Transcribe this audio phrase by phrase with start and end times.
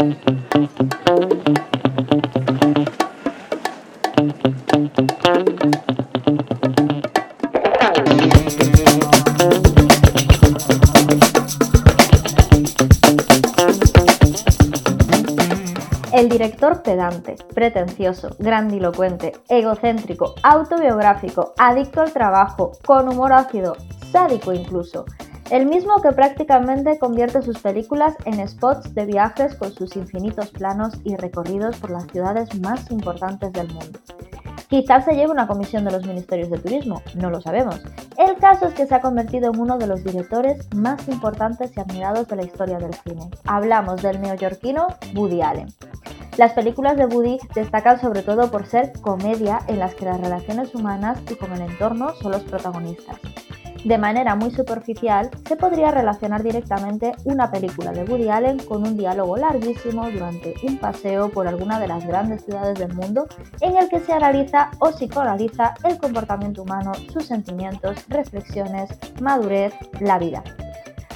[0.00, 0.06] El
[16.28, 23.76] director pedante, pretencioso, grandilocuente, egocéntrico, autobiográfico, adicto al trabajo, con humor ácido,
[24.12, 25.06] sádico incluso.
[25.50, 30.92] El mismo que prácticamente convierte sus películas en spots de viajes con sus infinitos planos
[31.04, 33.98] y recorridos por las ciudades más importantes del mundo.
[34.68, 37.80] Quizás se lleve una comisión de los ministerios de turismo, no lo sabemos.
[38.18, 41.80] El caso es que se ha convertido en uno de los directores más importantes y
[41.80, 43.30] admirados de la historia del cine.
[43.46, 45.68] Hablamos del neoyorquino Woody Allen.
[46.38, 50.72] Las películas de Woody destacan sobre todo por ser comedia en las que las relaciones
[50.72, 53.16] humanas y con el entorno son los protagonistas.
[53.84, 58.96] De manera muy superficial, se podría relacionar directamente una película de Woody Allen con un
[58.96, 63.26] diálogo larguísimo durante un paseo por alguna de las grandes ciudades del mundo
[63.60, 70.20] en el que se analiza o psicoanaliza el comportamiento humano, sus sentimientos, reflexiones, madurez, la
[70.20, 70.44] vida.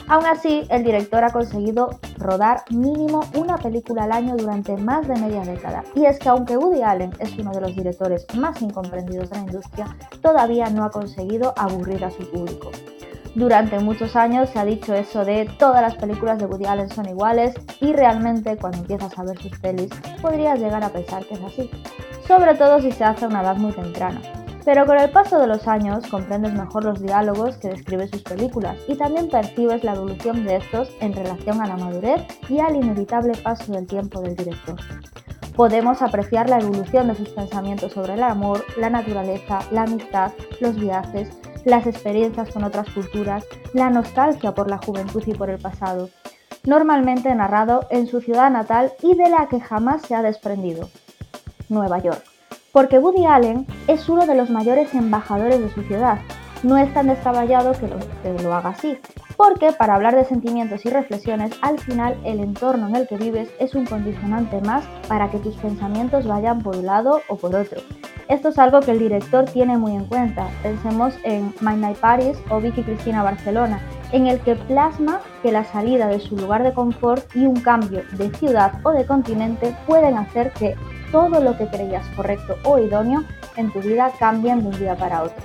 [0.09, 5.17] Aún así, el director ha conseguido rodar mínimo una película al año durante más de
[5.17, 5.85] media década.
[5.95, 9.43] Y es que aunque Woody Allen es uno de los directores más incomprendidos de la
[9.43, 12.71] industria, todavía no ha conseguido aburrir a su público.
[13.35, 17.09] Durante muchos años se ha dicho eso de todas las películas de Woody Allen son
[17.09, 19.89] iguales y realmente cuando empiezas a ver sus pelis
[20.21, 21.71] podrías llegar a pensar que es así,
[22.29, 24.21] sobre todo si se hace a una edad muy temprana.
[24.65, 28.77] Pero con el paso de los años comprendes mejor los diálogos que describe sus películas
[28.87, 33.37] y también percibes la evolución de estos en relación a la madurez y al inevitable
[33.37, 34.77] paso del tiempo del director.
[35.57, 40.77] Podemos apreciar la evolución de sus pensamientos sobre el amor, la naturaleza, la amistad, los
[40.77, 41.29] viajes,
[41.65, 46.09] las experiencias con otras culturas, la nostalgia por la juventud y por el pasado,
[46.65, 50.89] normalmente narrado en su ciudad natal y de la que jamás se ha desprendido,
[51.69, 52.32] Nueva York
[52.73, 56.19] porque Woody Allen es uno de los mayores embajadores de su ciudad.
[56.63, 57.89] No es tan descabellado que
[58.43, 58.97] lo, haga así,
[59.37, 63.51] porque para hablar de sentimientos y reflexiones, al final el entorno en el que vives
[63.59, 67.81] es un condicionante más para que tus pensamientos vayan por un lado o por otro.
[68.29, 70.49] Esto es algo que el director tiene muy en cuenta.
[70.63, 73.81] Pensemos en My Night Paris o Vicky Cristina Barcelona,
[74.13, 78.03] en el que plasma que la salida de su lugar de confort y un cambio
[78.13, 80.77] de ciudad o de continente pueden hacer que
[81.13, 83.23] todo lo que creías correcto o idóneo
[83.57, 85.43] en tu vida cambien de un día para otro.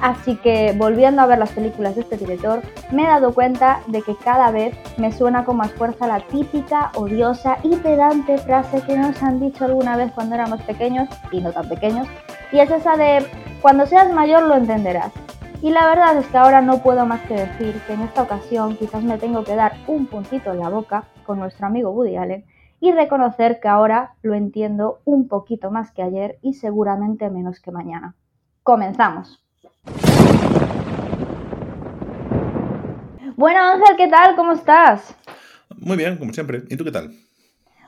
[0.00, 4.02] Así que volviendo a ver las películas de este director, me he dado cuenta de
[4.02, 8.96] que cada vez me suena con más fuerza la típica, odiosa y pedante frase que
[8.96, 12.06] nos han dicho alguna vez cuando éramos pequeños y no tan pequeños,
[12.52, 13.26] y es esa de
[13.60, 15.12] cuando seas mayor lo entenderás.
[15.60, 18.76] Y la verdad es que ahora no puedo más que decir que en esta ocasión
[18.76, 22.44] quizás me tengo que dar un puntito en la boca con nuestro amigo Woody Allen
[22.80, 27.70] y reconocer que ahora lo entiendo un poquito más que ayer y seguramente menos que
[27.70, 28.14] mañana.
[28.62, 29.42] Comenzamos.
[33.36, 34.36] Bueno Ángel, ¿qué tal?
[34.36, 35.14] ¿Cómo estás?
[35.76, 36.64] Muy bien, como siempre.
[36.68, 37.12] ¿Y tú qué tal?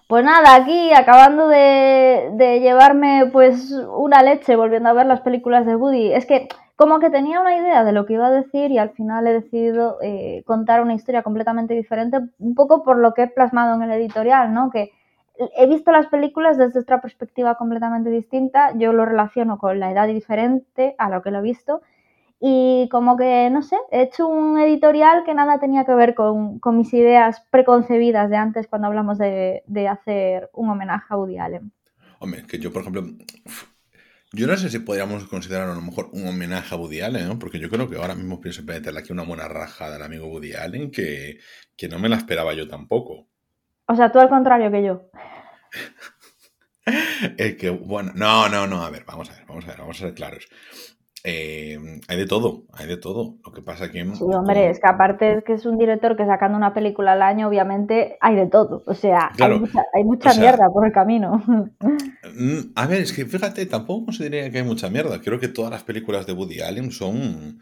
[0.06, 5.66] Pues nada, aquí acabando de, de, llevarme pues una leche volviendo a ver las películas
[5.66, 6.12] de Woody.
[6.12, 6.48] Es que
[6.80, 9.34] como que tenía una idea de lo que iba a decir y al final he
[9.34, 13.82] decidido eh, contar una historia completamente diferente, un poco por lo que he plasmado en
[13.82, 14.70] el editorial, ¿no?
[14.70, 14.91] Que
[15.58, 20.08] he visto las películas desde otra perspectiva completamente distinta, yo lo relaciono con la edad
[20.08, 21.82] diferente a lo que lo he visto
[22.41, 26.60] y como que, no sé, he hecho un editorial que nada tenía que ver con,
[26.60, 31.36] con mis ideas preconcebidas de antes cuando hablamos de, de hacer un homenaje a Woody
[31.36, 31.72] Allen.
[32.20, 33.02] Hombre, que yo, por ejemplo,
[34.32, 37.38] yo no sé si podríamos considerar a lo mejor un homenaje a Woody Allen, ¿no?
[37.38, 40.54] Porque yo creo que ahora mismo pienso meterle aquí una buena rajada al amigo Woody
[40.54, 41.38] Allen que,
[41.76, 43.28] que no me la esperaba yo tampoco.
[43.86, 45.10] O sea, tú al contrario que yo.
[47.36, 49.96] es que, bueno, no, no, no, a ver, vamos a ver, vamos a ver, vamos
[49.96, 50.48] a ser claros.
[51.22, 53.36] Eh, hay de todo, hay de todo.
[53.44, 54.04] Lo que pasa que...
[54.14, 57.22] Sí, hombre, es que aparte es que es un director que sacando una película al
[57.22, 58.82] año, obviamente hay de todo.
[58.86, 61.42] O sea, hay mucha, mierda por el camino.
[62.34, 65.21] Mm, a ver, es que fíjate, tampoco consideraría que hay mucha mierda.
[65.21, 67.60] Creo que todas las películas de Woody Allen son...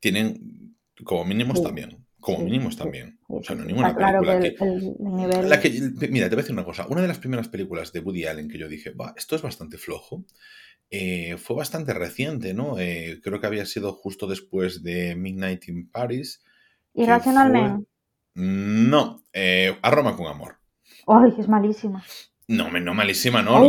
[0.00, 0.74] tienen
[1.04, 2.04] como mínimos también.
[2.20, 3.18] Como mínimos también.
[3.28, 6.86] o sea, no ninguna película que, Mira, te voy a decir una cosa.
[6.88, 9.78] Una de las primeras películas de Woody Allen que yo dije, va, esto es bastante
[9.78, 10.24] flojo.
[10.90, 12.78] Eh, fue bastante reciente, ¿no?
[12.78, 16.42] Eh, creo que había sido justo después de Midnight in Paris.
[16.94, 17.86] ¿Irracionalmente?
[18.34, 20.56] No, eh, A Roma con Amor.
[21.06, 22.04] Ay, es malísima.
[22.48, 23.60] No, no malísima, no.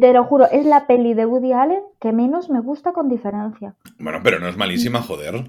[0.00, 3.74] te lo juro, es la peli de Woody Allen que menos me gusta con diferencia.
[3.98, 5.48] Bueno, pero no es malísima, joder.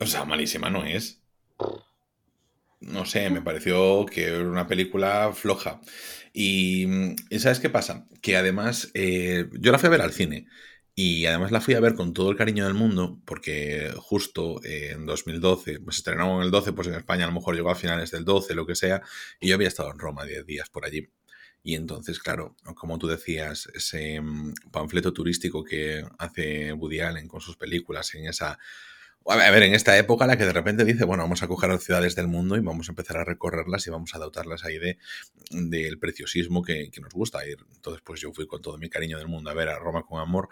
[0.00, 1.22] O sea, malísima no es.
[2.86, 5.80] No sé, me pareció que era una película floja.
[6.32, 6.86] Y,
[7.38, 8.06] ¿sabes qué pasa?
[8.20, 10.46] Que además eh, yo la fui a ver al cine.
[10.96, 15.06] Y además la fui a ver con todo el cariño del mundo, porque justo en
[15.06, 18.12] 2012, pues estrenó en el 12, pues en España a lo mejor llegó a finales
[18.12, 19.02] del 12, lo que sea,
[19.40, 21.08] y yo había estado en Roma 10 días por allí.
[21.64, 27.40] Y entonces, claro, como tú decías, ese mm, panfleto turístico que hace Woody Allen con
[27.40, 28.58] sus películas en esa
[29.26, 31.82] a ver, en esta época la que de repente dice, bueno, vamos a coger las
[31.82, 34.98] ciudades del mundo y vamos a empezar a recorrerlas y vamos a dotarlas ahí de,
[35.50, 37.58] del preciosismo que, nos gusta ir.
[37.74, 40.20] Entonces, pues yo fui con todo mi cariño del mundo a ver a Roma con
[40.20, 40.48] amor.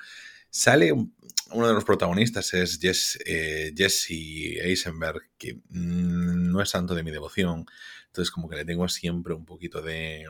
[0.48, 4.10] Sale uno de los protagonistas, es eh, Jesse
[4.62, 7.66] Eisenberg, que no es santo de mi devoción.
[8.06, 10.24] Entonces, como que le tengo siempre un poquito de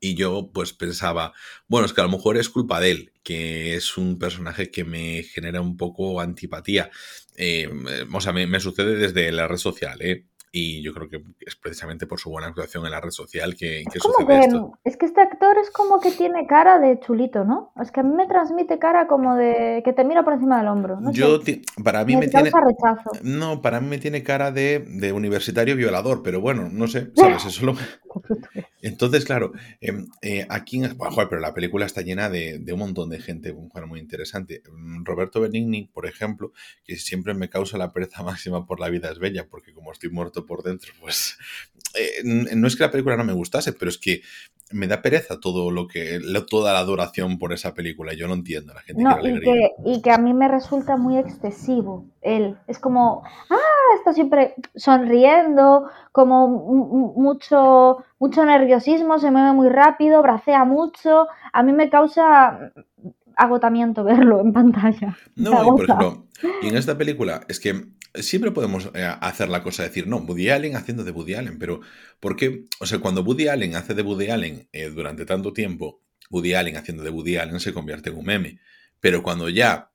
[0.00, 1.32] y yo pues pensaba,
[1.66, 4.84] bueno, es que a lo mejor es culpa de él, que es un personaje que
[4.84, 6.90] me genera un poco antipatía.
[7.36, 7.68] Eh,
[8.12, 10.26] o sea, me, me, sucede desde la red social, ¿eh?
[10.54, 13.84] Y yo creo que es precisamente por su buena actuación en la red social que,
[13.90, 14.78] que sucede esto.
[14.84, 17.72] Es que este actor es como que tiene cara de chulito, ¿no?
[17.80, 20.68] Es que a mí me transmite cara como de que te mira por encima del
[20.68, 20.98] hombro.
[21.12, 21.40] yo,
[21.82, 22.50] para mí me, tiene...
[22.50, 23.10] Rechazo.
[23.22, 27.46] No, para mí me tiene cara de, de, universitario violador, pero bueno, no sé, ¿sabes?
[27.46, 27.76] Eso lo...
[28.82, 33.08] Entonces, claro, em, eh, aquí, bueno, pero la película está llena de, de un montón
[33.08, 33.54] de gente
[33.86, 34.62] muy interesante.
[34.70, 36.52] Mm, Roberto Benigni, por ejemplo,
[36.84, 40.10] que siempre me causa la pereza máxima por La vida es bella, porque como estoy
[40.10, 41.38] muerto por dentro, pues
[41.94, 44.22] eh, no es que la película no me gustase, pero es que
[44.72, 48.14] me da pereza todo lo que, toda la adoración por esa película.
[48.14, 52.06] Yo no entiendo, la gente y, que, y que a mí me resulta muy excesivo
[52.22, 52.56] él.
[52.66, 60.64] Es como, ah, está siempre sonriendo, como mucho, mucho nerviosismo, se mueve muy rápido, bracea
[60.64, 61.26] mucho.
[61.52, 62.72] A mí me causa
[63.36, 65.16] agotamiento verlo en pantalla.
[65.36, 66.26] No, y por ejemplo,
[66.62, 70.18] y en esta película es que siempre podemos eh, hacer la cosa de decir, no,
[70.18, 71.80] Woody Allen haciendo de Woody Allen, pero
[72.20, 72.66] ¿por qué?
[72.80, 76.76] O sea, cuando Woody Allen hace de Woody Allen eh, durante tanto tiempo, Woody Allen
[76.76, 78.58] haciendo de Woody Allen se convierte en un meme.
[79.00, 79.90] Pero cuando ya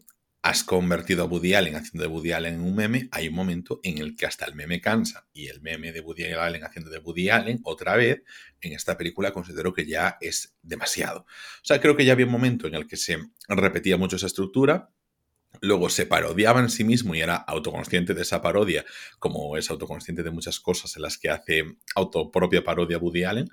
[0.48, 3.82] has convertido a Woody Allen haciendo de Woody Allen en un meme, hay un momento
[3.84, 5.28] en el que hasta el meme cansa.
[5.34, 8.24] Y el meme de Woody Allen haciendo de Woody Allen, otra vez,
[8.62, 11.22] en esta película considero que ya es demasiado.
[11.22, 14.28] O sea, creo que ya había un momento en el que se repetía mucho esa
[14.28, 14.90] estructura,
[15.62, 18.86] Luego se parodiaba en sí mismo y era autoconsciente de esa parodia,
[19.18, 21.64] como es autoconsciente de muchas cosas en las que hace
[21.96, 23.50] autopropia parodia Woody Allen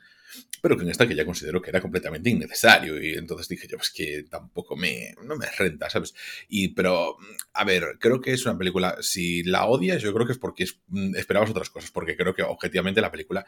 [0.65, 3.77] pero que en esta que ya considero que era completamente innecesario y entonces dije yo,
[3.77, 6.15] pues que tampoco me, no me renta, ¿sabes?
[6.49, 7.19] Y, pero,
[7.53, 10.65] a ver, creo que es una película, si la odias, yo creo que es porque
[10.89, 13.45] mm, esperabas otras cosas, porque creo que objetivamente la película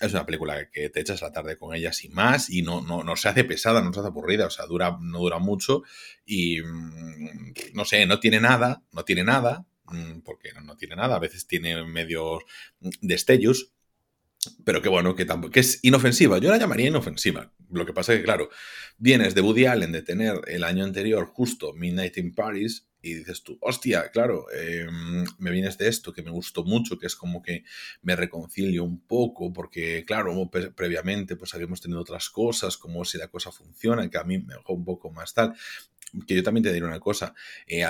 [0.00, 3.02] es una película que te echas la tarde con ella sin más y no, no,
[3.02, 5.82] no se hace pesada, no se hace aburrida, o sea, dura, no dura mucho
[6.24, 11.16] y, mm, no sé, no tiene nada, no tiene nada, mm, porque no tiene nada,
[11.16, 12.44] a veces tiene medios
[13.00, 13.72] destellos,
[14.64, 16.38] pero que bueno, que que es inofensiva.
[16.38, 17.52] Yo la llamaría inofensiva.
[17.70, 18.48] Lo que pasa es que, claro,
[18.98, 23.42] vienes de Woody Allen de tener el año anterior justo Midnight in Paris y dices
[23.42, 27.42] tú, hostia, claro, em, me vienes de esto que me gustó mucho, que es como
[27.42, 27.64] que
[28.02, 33.28] me reconcilio un poco, porque claro, previamente pues habíamos tenido otras cosas, como si la
[33.28, 35.54] cosa funciona, que a mí me dejó un poco más tal
[36.26, 37.34] que yo también te diré una cosa.
[37.66, 37.84] Eh,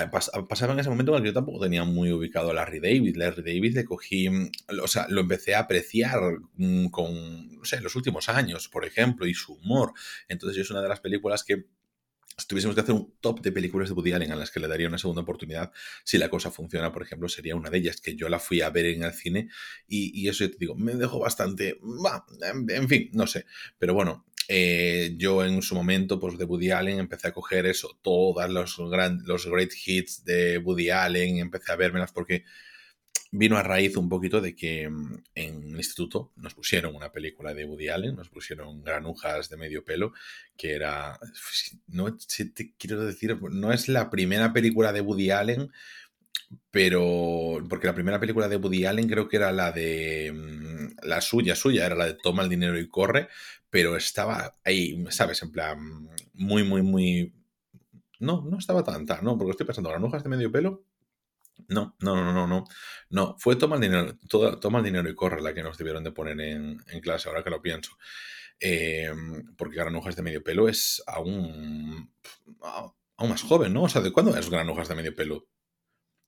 [0.49, 3.17] pasaba en ese momento en que yo tampoco tenía muy ubicado a Larry David.
[3.17, 4.51] Larry David le cogí, mm,
[4.83, 6.21] o sea, lo empecé a apreciar
[6.55, 9.93] mm, con, no sé, los últimos años, por ejemplo, y su humor.
[10.29, 11.67] Entonces, es una de las películas que
[12.41, 14.69] si tuviésemos que hacer un top de películas de Woody Allen a las que le
[14.69, 15.73] daría una segunda oportunidad,
[16.05, 18.71] si la cosa funciona, por ejemplo, sería una de ellas, que yo la fui a
[18.71, 19.49] ver en el cine
[19.87, 21.79] y, eso yo te digo, me dejó bastante,
[22.69, 23.45] en fin, no sé,
[23.79, 28.01] pero bueno, eh, yo en su momento, pues de Woody Allen, empecé a coger eso,
[28.03, 28.79] todos los,
[29.25, 32.43] los great hits de Woody Allen, empecé a vérmelas porque
[33.31, 37.55] vino a raíz un poquito de que mm, en el instituto nos pusieron una película
[37.55, 40.15] de Woody Allen, nos pusieron granujas de medio pelo,
[40.57, 41.17] que era,
[41.87, 42.19] no
[42.77, 45.71] quiero decir, no es la primera película de Woody Allen,
[46.73, 51.21] pero porque la primera película de Woody Allen creo que era la de mm, la
[51.21, 53.29] suya, suya, era la de Toma el dinero y corre,
[53.71, 55.43] pero estaba ahí, ¿sabes?
[55.43, 57.35] En plan, muy, muy, muy...
[58.19, 60.85] No, no estaba tanta, no, porque estoy pensando, granujas de medio pelo.
[61.69, 62.65] No, no, no, no, no.
[63.11, 64.17] No, fue toma el dinero,
[64.61, 67.51] toma el dinero y corre la que nos debieron de poner en, clase, ahora que
[67.51, 67.93] lo pienso.
[68.59, 69.11] Eh,
[69.57, 72.13] porque granujas de medio pelo es aún,
[73.17, 73.85] aún más joven, ¿no?
[73.85, 75.47] O sea, ¿de cuándo es granujas de medio pelo?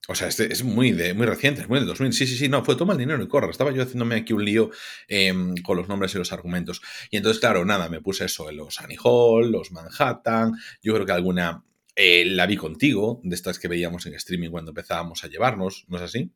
[0.08, 2.12] O sea, este es muy, de, muy reciente, es muy del 2000.
[2.12, 3.50] Sí, sí, sí, no, fue toma el dinero y corre.
[3.50, 4.70] Estaba yo haciéndome aquí un lío
[5.06, 6.82] em, con los nombres y los argumentos.
[7.10, 10.54] Y entonces, claro, nada, me puse eso en los Annie Hall, los Manhattan.
[10.82, 11.62] Yo creo que alguna
[11.94, 15.98] eh, la vi contigo, de estas que veíamos en streaming cuando empezábamos a llevarnos, ¿no
[15.98, 16.32] es así?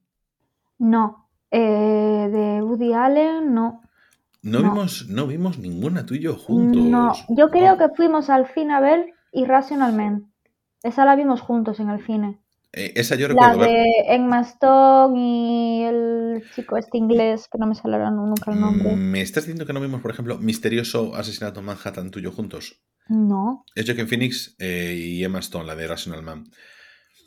[0.78, 3.80] No, Eh, de Woody Allen, no.
[4.42, 6.82] No, Vimos, no vimos ninguna tú y yo juntos.
[6.82, 10.32] No, yo creo que fuimos al cine a ver Irrational Man.
[10.82, 12.38] Esa la vimos juntos en el cine.
[12.72, 13.60] Eh, esa yo recuerdo.
[13.60, 18.60] La de Emma Stone y el chico este inglés, que no me sale nunca el
[18.60, 18.94] nombre.
[18.94, 22.82] Mm, ¿Me estás diciendo que no vimos, por ejemplo, Misterioso Asesinato en Manhattan tuyo juntos?
[23.08, 23.64] No.
[23.74, 26.44] Es Joaquin Phoenix eh, y Emma Stone, la de Irrational Man.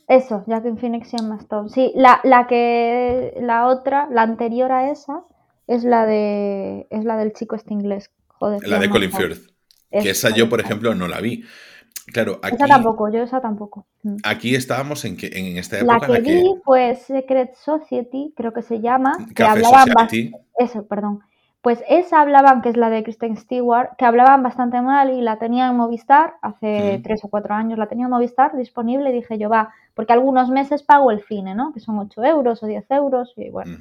[0.08, 1.70] Eso, Joaquin Phoenix y Emma Stone.
[1.70, 3.36] Sí, la, la que.
[3.42, 5.24] La otra, la anterior a esa,
[5.68, 8.12] es la de es la del chico este inglés.
[8.28, 8.68] Joder.
[8.68, 9.50] La de Colin Firth.
[9.92, 11.44] Que esa yo, por ejemplo, no la vi.
[12.12, 13.86] Claro, aquí, esa tampoco, yo esa tampoco.
[14.04, 14.18] Mm.
[14.24, 16.08] Aquí estábamos en, que, en esta época.
[16.08, 19.18] La que, vi fue Secret Society, creo que se llama.
[19.36, 20.08] que hablaban
[20.58, 21.22] Eso, perdón.
[21.62, 25.40] Pues esa hablaban, que es la de Kristen Stewart, que hablaban bastante mal y la
[25.40, 29.38] tenía en Movistar, hace tres o cuatro años la tenía en Movistar disponible y dije
[29.38, 31.74] yo, va, porque algunos meses pago el cine, ¿no?
[31.74, 33.78] Que son 8 euros o 10 euros y bueno.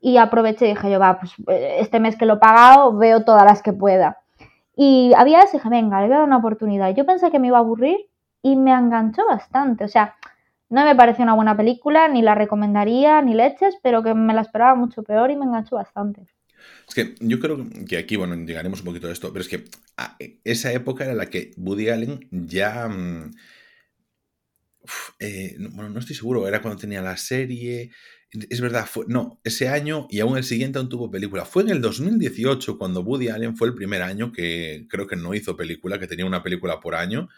[0.00, 3.24] Y aproveché y dije yo, va, pues eh, este mes que lo he pagado veo
[3.24, 4.21] todas las que pueda.
[4.74, 6.94] Y había ese dije, venga, le voy a dar una oportunidad.
[6.94, 8.08] Yo pensé que me iba a aburrir
[8.42, 9.84] y me enganchó bastante.
[9.84, 10.16] O sea,
[10.70, 14.40] no me pareció una buena película, ni la recomendaría, ni leches, pero que me la
[14.40, 16.26] esperaba mucho peor y me enganchó bastante.
[16.88, 19.64] Es que yo creo que aquí, bueno, llegaremos un poquito a esto, pero es que
[19.96, 22.88] ah, esa época era la que Woody Allen ya...
[22.88, 23.32] Mm,
[25.20, 27.90] eh, bueno, no estoy seguro, era cuando tenía la serie,
[28.32, 31.44] es verdad, fue, no, ese año y aún el siguiente aún tuvo película.
[31.44, 35.34] Fue en el 2018 cuando Woody Allen fue el primer año que creo que no
[35.34, 37.28] hizo película, que tenía una película por año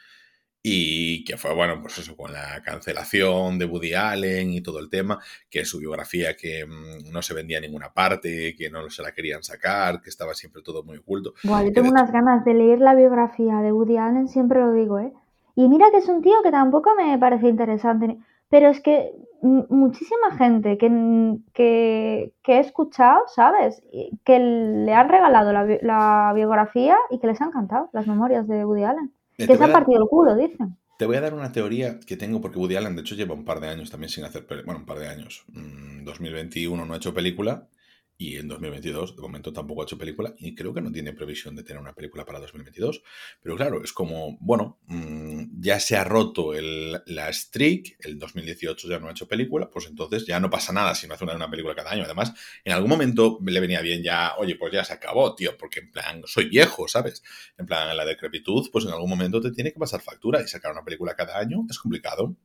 [0.67, 4.89] y que fue, bueno, pues eso, con la cancelación de Woody Allen y todo el
[4.89, 5.19] tema,
[5.51, 9.13] que su biografía que mm, no se vendía en ninguna parte, que no se la
[9.13, 11.35] querían sacar, que estaba siempre todo muy oculto.
[11.43, 14.99] Bueno, yo tengo unas ganas de leer la biografía de Woody Allen, siempre lo digo,
[15.01, 15.13] ¿eh?
[15.57, 18.17] Y mira que es un tío que tampoco me parece interesante.
[18.51, 23.83] Pero es que muchísima gente que, que, he escuchado, ¿sabes?
[24.25, 28.85] Que le han regalado la, biografía y que les han encantado las memorias de Woody
[28.85, 29.13] Allen.
[29.37, 30.77] Que se han partido el culo, dicen.
[30.97, 33.45] Te voy a dar una teoría que tengo porque Woody Allen, de hecho, lleva un
[33.45, 35.45] par de años también sin hacer, bueno, un par de años.
[35.49, 37.67] 2021 mm, no ha hecho película
[38.17, 41.57] y en 2022, de momento, tampoco ha hecho película y creo que no tiene previsión
[41.57, 43.03] de tener una película para 2022.
[43.43, 48.89] Pero claro, es como, bueno, mm, ya se ha roto el, la streak, el 2018
[48.89, 51.51] ya no ha hecho película, pues entonces ya no pasa nada si no hace una,
[51.51, 52.05] película cada año.
[52.05, 52.33] Además,
[52.65, 55.91] en algún momento le venía bien ya, oye, pues ya se acabó, tío, porque en
[55.91, 57.23] plan, soy viejo, ¿sabes?
[57.59, 60.71] En plan, la decrepitud, pues en algún momento te tiene que pasar factura y sacar
[60.71, 62.37] una película cada año es complicado.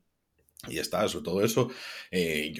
[0.67, 1.71] Y está, sobre todo eso,
[2.11, 2.53] eh,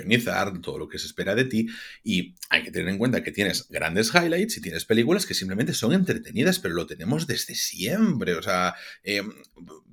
[0.62, 1.68] todo lo que se espera de ti.
[2.02, 5.74] Y hay que tener en cuenta que tienes grandes highlights y tienes películas que simplemente
[5.74, 8.36] son entretenidas, pero lo tenemos desde siempre.
[8.36, 9.34] O sea, em,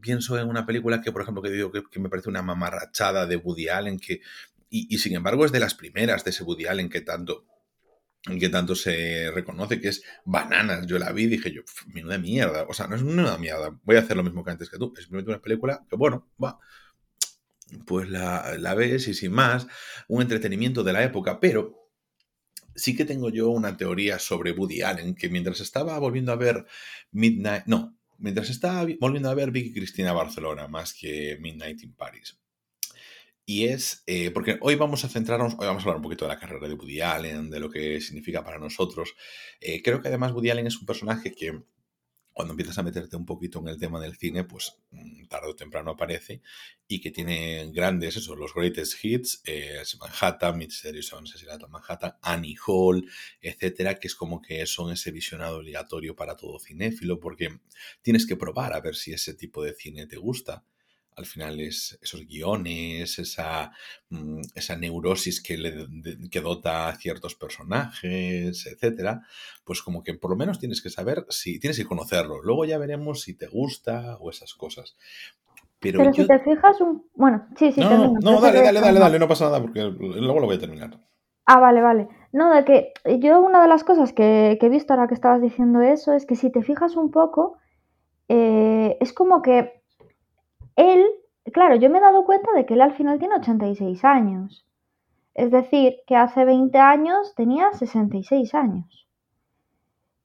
[0.01, 3.37] pienso en una película que, por ejemplo, que digo que, me parece una mamarrachada de
[3.37, 4.21] Woody Allen, que,
[4.71, 7.47] y, sin embargo es de las primeras de ese Woody Allen que tanto
[8.41, 10.87] que tanto se reconoce, que es Bananas.
[10.87, 12.67] Yo la vi y dije yo, menuda mierda.
[12.69, 13.79] O sea, no es una mierda.
[13.85, 14.93] Voy a hacer lo mismo que antes que tú.
[14.97, 16.59] Es simplemente una película que, bueno, va
[17.85, 19.67] pues la, ves y sin más,
[20.09, 21.91] un entretenimiento de la época, pero
[22.75, 26.67] sí que tengo yo una teoría sobre Woody Allen, que mientras estaba volviendo a ver
[27.13, 32.39] Midnight, no, mientras estaba volviendo a ver Vicky Cristina Barcelona más que Midnight in Paris.
[33.49, 36.31] Y es, eh, porque hoy vamos a centrarnos, hoy vamos a hablar un poquito de
[36.31, 39.15] la carrera de Woody Allen, de lo que significa para nosotros.
[39.61, 41.63] Eh, creo que además Woody Allen es un personaje que
[42.37, 45.57] cuando empiezas a meterte un poquito en el tema del cine, pues mm, tarde o
[45.57, 46.43] temprano aparece
[46.87, 53.09] y que tiene grandes, eso, los greatest hits, eh, Manhattan, Mysterious Asesinato Manhattan, Annie Hall,
[53.41, 57.59] etcétera, que es como que son ese visionado obligatorio para todo cinéfilo, porque
[58.03, 60.63] tienes que probar a ver si ese tipo de cine te gusta
[61.17, 63.73] al final es esos guiones, esa,
[64.11, 65.87] mm, esa neurosis que, le,
[66.31, 69.23] que dota a ciertos personajes, etcétera,
[69.65, 72.43] pues como que por lo menos tienes que saber si tienes que conocerlo.
[72.43, 74.97] Luego ya veremos si te gusta o esas cosas.
[75.81, 77.05] Pero, si te fijas un...
[77.15, 80.47] Bueno, sí, sí, no, no, dale, dale, dale, dale, no pasa nada porque luego lo
[80.47, 80.99] voy a terminar.
[81.45, 82.09] Ah, vale, vale.
[82.33, 85.81] No, de que yo una de las cosas que, he visto ahora que estabas diciendo
[85.81, 87.59] eso es que si te fijas un poco,
[88.29, 89.76] eh, es como que
[90.77, 91.07] él,
[91.53, 94.65] claro, yo me he dado cuenta de que él al final tiene 86 años.
[95.35, 99.07] Es decir, que hace 20 años tenía 66 años.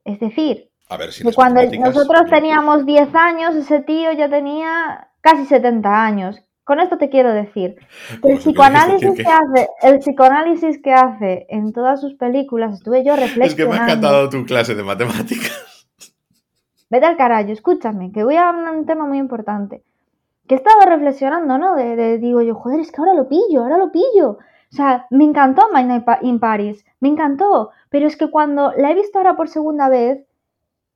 [0.06, 6.42] Es decir, que cuando nosotros teníamos 10 años, ese tío ya tenía casi 70 años.
[6.64, 7.76] Con esto te quiero decir
[8.24, 9.24] el psicoanálisis que...
[9.24, 13.46] hace, el psicoanálisis que hace en todas sus películas, estuve yo reflexionando.
[13.46, 15.88] Es que me ha encantado tu clase de matemáticas.
[16.90, 19.84] Vete al carajo, escúchame, que voy a hablar de un tema muy importante
[20.52, 21.76] que estaba reflexionando, ¿no?
[21.76, 24.32] De, digo yo, joder, es que ahora lo pillo, ahora lo pillo.
[24.32, 25.88] O sea, me encantó My
[26.24, 30.28] in Paris, me encantó, pero es que cuando la he visto ahora por segunda vez,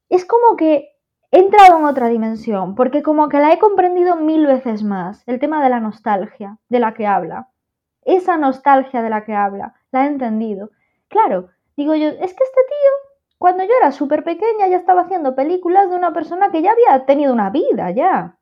[0.10, 0.98] es como que
[1.32, 5.40] he entrado en otra dimensión, porque como que la he comprendido mil veces más, el
[5.40, 7.48] tema de la nostalgia de la que habla.
[8.02, 10.72] Esa nostalgia de la que habla, la he entendido.
[11.08, 11.48] Claro,
[11.78, 12.92] digo yo, es que este tío,
[13.38, 17.06] cuando yo era súper pequeña, ya estaba haciendo películas de una persona que ya había
[17.06, 18.36] tenido una vida, ya.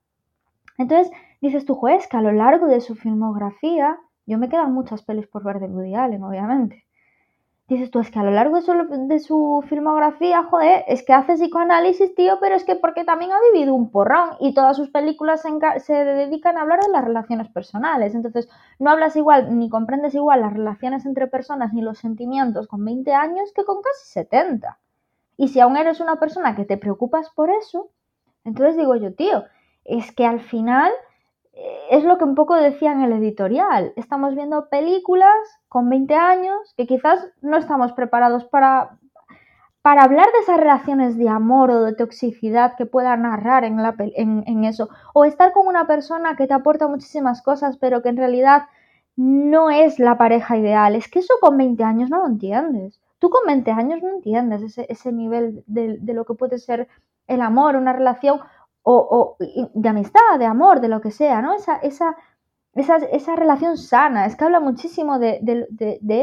[0.78, 1.12] Entonces,
[1.42, 5.28] dices tú, juez, que a lo largo de su filmografía, yo me quedan muchas pelis
[5.28, 6.84] por ver de Woody Allen, obviamente
[7.68, 12.14] dices tú, es que a lo largo de su, filmografía, joder, es que hace psicoanálisis,
[12.16, 15.94] tío, pero es que porque también ha vivido un porrón y todas sus películas se,
[15.94, 18.16] dedican a hablar de las relaciones personales.
[18.16, 18.50] Entonces,
[18.80, 23.14] no hablas igual ni comprendes igual las relaciones entre personas ni los sentimientos con 20
[23.14, 24.80] años que con casi 70.
[25.38, 27.90] Y si aún eres una persona que te preocupas por eso,
[28.44, 29.46] entonces digo yo, tío,
[29.86, 30.92] es que al final
[31.90, 33.94] es lo que un poco decía en el editorial.
[33.96, 35.36] Estamos viendo películas
[35.70, 38.98] con 20 años que quizás no estamos preparados para,
[39.82, 43.96] para hablar de esas relaciones de amor o de toxicidad que pueda narrar en, la,
[43.98, 44.90] en, eso.
[45.14, 48.64] O estar con una persona que te aporta muchísimas cosas, pero que en realidad
[49.16, 50.96] no es la pareja ideal.
[50.96, 53.00] Es que eso con 20 años no lo entiendes.
[53.20, 56.88] Tú con 20 años no entiendes ese, ese nivel de, de, lo que puede ser
[57.28, 58.40] el amor, una relación,
[58.84, 61.54] o, de amistad, de amor, de lo que sea, ¿no?
[61.54, 62.16] Esa, esa,
[62.74, 65.40] esa, relación sana, es que habla muchísimo de,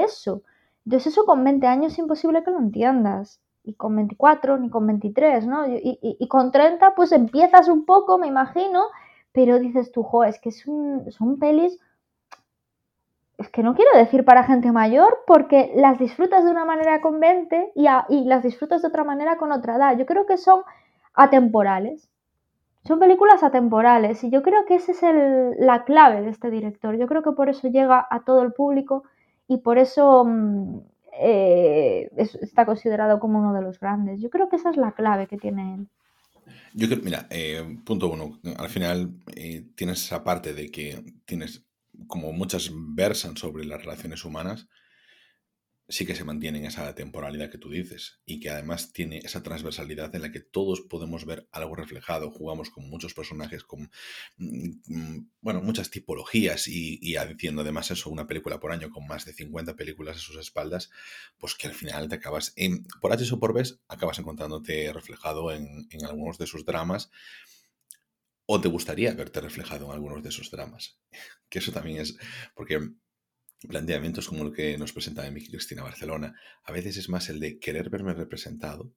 [0.04, 0.42] eso.
[0.84, 3.40] Entonces eso con 20 años es imposible que lo entiendas.
[3.62, 5.66] Y con 24, ni con 23, ¿no?
[5.66, 8.84] Y, con 30 pues empiezas un poco, me imagino,
[9.32, 11.78] pero dices tú, jo, es que es son pelis,
[13.36, 17.20] es que no quiero decir para gente mayor, porque las disfrutas de una manera con
[17.20, 19.96] 20 y, y las disfrutas de otra manera con otra edad.
[19.96, 20.62] Yo creo que son
[21.14, 22.09] atemporales.
[22.86, 26.96] Son películas atemporales y yo creo que esa es la clave de este director.
[26.96, 29.04] Yo creo que por eso llega a todo el público
[29.46, 30.78] y por eso mm,
[31.20, 34.20] eh, está considerado como uno de los grandes.
[34.20, 35.88] Yo creo que esa es la clave que tiene él.
[36.72, 41.64] Yo creo, mira, eh, punto uno, al final eh, tienes esa parte de que tienes,
[42.06, 44.68] como muchas versan sobre las relaciones humanas,
[45.90, 49.42] sí que se mantiene en esa temporalidad que tú dices y que además tiene esa
[49.42, 52.30] transversalidad en la que todos podemos ver algo reflejado.
[52.30, 53.90] Jugamos con muchos personajes, con
[54.38, 59.32] mm, bueno, muchas tipologías y, y además eso, una película por año con más de
[59.32, 60.90] 50 películas a sus espaldas,
[61.38, 65.52] pues que al final te acabas, en, por H o por B, acabas encontrándote reflejado
[65.52, 67.10] en, en algunos de sus dramas
[68.46, 70.98] o te gustaría verte reflejado en algunos de esos dramas.
[71.48, 72.16] Que eso también es,
[72.54, 72.78] porque
[73.68, 77.58] planteamientos como el que nos presenta mi Cristina Barcelona, a veces es más el de
[77.58, 78.94] querer verme representado,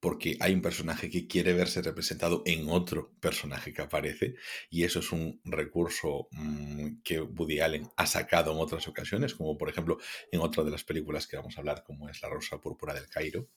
[0.00, 4.34] porque hay un personaje que quiere verse representado en otro personaje que aparece,
[4.68, 9.56] y eso es un recurso mm, que Woody Allen ha sacado en otras ocasiones, como
[9.56, 9.98] por ejemplo
[10.30, 13.08] en otra de las películas que vamos a hablar, como es La Rosa Púrpura del
[13.08, 13.48] Cairo.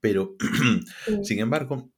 [0.00, 0.36] Pero,
[1.22, 1.92] sin embargo,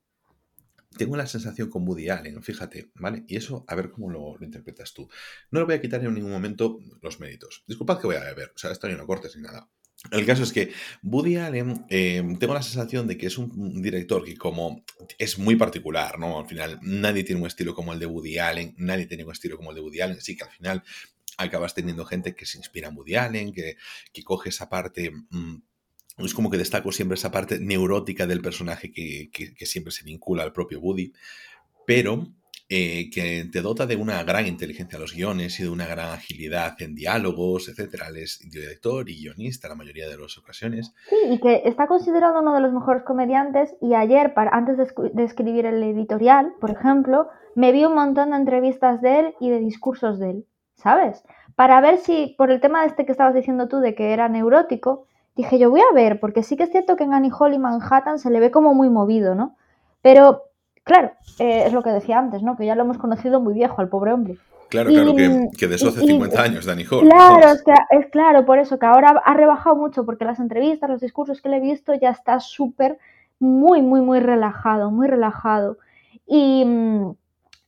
[0.97, 3.25] tengo la sensación con Woody Allen, fíjate, ¿vale?
[3.27, 5.09] Y eso, a ver cómo lo, interpretas tú.
[5.51, 7.65] No le voy a quitar en ningún momento los méritos.
[7.67, 9.69] Disculpad que voy a ver, o sea, esto no cortes ni nada.
[10.11, 14.25] El caso es que Woody Allen, eh, tengo la sensación de que es un director
[14.25, 14.85] que como
[15.19, 16.39] es muy particular, ¿no?
[16.39, 19.57] Al final nadie tiene un estilo como el de Woody Allen, nadie tiene un estilo
[19.57, 20.83] como el de Woody Allen, sí que al final
[21.39, 23.77] acabas teniendo gente que se inspira en Woody Allen, que,
[24.13, 25.11] que coge esa parte...
[25.31, 25.63] Mm,
[26.19, 29.31] es como que destaco siempre esa parte neurótica del personaje que,
[29.67, 31.13] siempre se vincula al propio Woody,
[31.87, 32.27] pero
[32.69, 36.13] eh, que te dota de una gran inteligencia en los guiones y de una gran
[36.13, 38.09] agilidad en diálogos, etcétera.
[38.09, 40.95] Él es director y guionista la mayoría de las ocasiones.
[41.11, 43.75] Sí, y que está considerado uno de los mejores comediantes.
[43.83, 48.31] Y ayer, para, antes de, de escribir el editorial, por ejemplo, me vi un montón
[48.31, 51.23] de entrevistas de él y de discursos de él, ¿sabes?
[51.57, 54.29] Para ver si, por el tema de este que estabas diciendo tú, de que era
[54.29, 57.55] neurótico, dije yo voy a ver, porque sí que es cierto que en Annie Hall
[57.55, 59.57] y Manhattan se le ve como muy movido, ¿no?
[60.03, 60.43] Pero,
[60.85, 62.57] claro, eh, es lo que decía antes, ¿no?
[62.57, 64.39] Que ya lo hemos conocido muy viejo al pobre hombre.
[64.69, 67.09] Claro, claro, que, de eso hace 50 años, Annie Hall.
[67.09, 70.91] Claro, es, que, es claro, por eso, que ahora ha rebajado mucho, porque las entrevistas,
[70.91, 72.99] los discursos que le he visto, ya está súper,
[73.39, 75.79] muy, muy, muy relajado, muy relajado.
[76.27, 76.65] Y,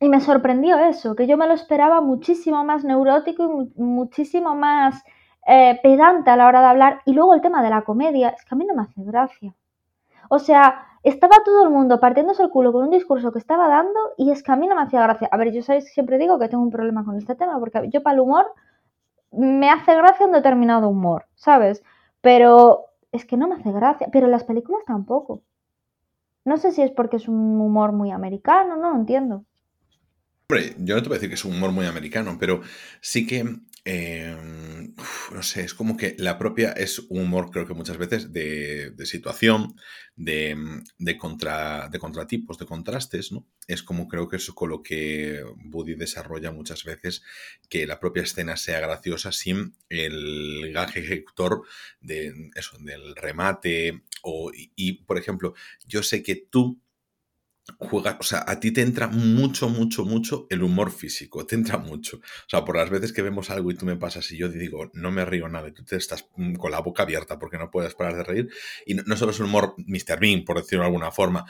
[0.00, 5.04] y, me sorprendió eso, que yo me lo esperaba muchísimo más neurótico y muchísimo más
[5.46, 7.00] eh, pedante a la hora de hablar.
[7.04, 9.54] Y luego el tema de la comedia, es que a mí no me hace gracia.
[10.28, 14.14] O sea, estaba todo el mundo partiéndose el culo con un discurso que estaba dando
[14.16, 15.28] y es que a mí no me hacía gracia.
[15.30, 18.02] A ver, yo sabéis, siempre digo que tengo un problema con este tema porque yo
[18.02, 18.46] para el humor
[19.30, 21.82] me hace gracia un determinado humor, ¿sabes?
[22.20, 24.08] Pero es que no me hace gracia.
[24.12, 25.42] Pero las películas tampoco.
[26.44, 29.44] No sé si es porque es un humor muy americano, no lo entiendo.
[30.48, 32.62] Hombre, yo no te voy a decir que es un humor muy americano, pero
[33.00, 33.44] sí que...
[33.86, 34.36] Eh
[35.32, 38.94] no sé, es como que la propia es un humor, creo que muchas veces, de,
[39.04, 39.76] situación,
[40.14, 40.56] de,
[40.98, 43.46] de, contra, de contratipos, de contrastes, ¿no?
[43.66, 47.22] Es como creo que es con lo que Buddy desarrolla muchas veces
[47.68, 51.62] que la propia escena sea graciosa sin el gaje ejecutor
[52.00, 54.02] de eso, del remate.
[54.22, 55.54] O, y, por ejemplo,
[55.86, 56.80] yo sé que tú
[57.78, 61.78] juega, o sea, a ti te entra mucho, mucho, mucho el humor físico, te entra
[61.78, 62.18] mucho.
[62.18, 64.90] O sea, por las veces que vemos algo y tú me pasas y yo digo,
[64.94, 67.70] no me río nada, y tú te estás mm, con la boca abierta porque no
[67.70, 68.48] puedes parar de reír.
[68.86, 70.18] Y no, no solo es un humor Mr.
[70.20, 71.44] Bean, por decirlo de alguna forma,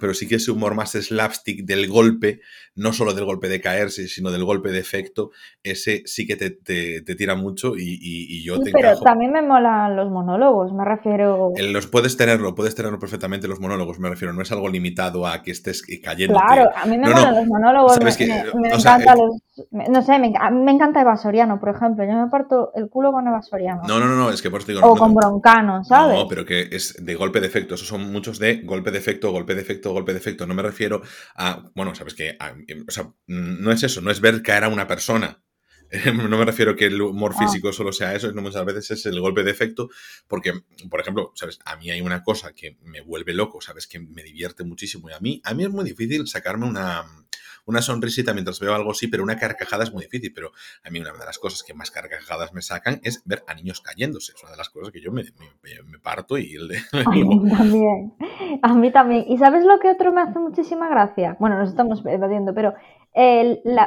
[0.00, 2.40] pero sí que ese humor más slapstick del golpe,
[2.74, 5.30] no solo del golpe de caerse, sino del golpe de efecto,
[5.62, 9.94] ese sí que te, te, tira mucho y, y, yo te Pero también me molan
[9.94, 11.52] los monólogos, me refiero...
[11.56, 15.42] Los puedes tenerlo, puedes tenerlo perfectamente los monólogos, me refiero, no es algo limitado a
[15.42, 16.38] que estés cayendo.
[16.38, 19.42] Claro, a mí me molan los monólogos, me, encanta eh, los...
[19.88, 23.26] No sé, me, me, encanta Eva Soriano, por ejemplo, yo me parto el culo con
[23.26, 23.82] Eva Soriano.
[23.86, 24.80] No, no, no, es que por eso digo...
[24.84, 26.18] O con Broncano, ¿sabes?
[26.18, 29.30] No, pero que es de golpe de efecto, esos son muchos de golpe de efecto,
[29.30, 30.46] golpe de efecto golpe de efecto.
[30.46, 31.02] No me refiero
[31.34, 32.36] a, bueno, sabes que,
[32.86, 35.42] o sea, no es eso, no es ver caer a una persona.
[36.04, 37.38] No me refiero a que el humor ah.
[37.38, 39.88] físico solo sea eso, no muchas veces es el golpe de efecto,
[40.26, 40.52] porque,
[40.90, 41.60] por ejemplo, ¿sabes?
[41.64, 43.86] A mí hay una cosa que me vuelve loco, ¿sabes?
[43.86, 47.04] Que me divierte muchísimo y a mí, a mí es muy difícil sacarme una,
[47.66, 50.32] una sonrisita mientras veo algo así, pero una carcajada es muy difícil.
[50.34, 50.52] Pero
[50.84, 53.80] a mí una de las cosas que más carcajadas me sacan es ver a niños
[53.80, 54.32] cayéndose.
[54.34, 55.24] Es una de las cosas que yo me,
[56.02, 56.78] parto y el de...
[57.06, 58.14] A mí también.
[58.62, 59.24] A mí también.
[59.28, 61.36] ¿Y sabes lo que otro me hace muchísima gracia?
[61.38, 62.74] Bueno, nos estamos evadiendo, pero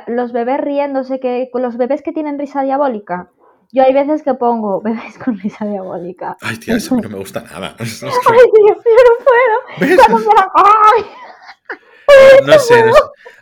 [0.07, 3.31] los bebés riéndose, que los bebés que tienen risa diabólica.
[3.71, 6.37] Yo hay veces que pongo bebés con risa diabólica.
[6.41, 7.75] Ay, tía, eso no me gusta nada.
[7.79, 10.45] Ay, Dios, yo no puedo.
[10.55, 11.05] ¡Ay!
[12.45, 12.83] No sé,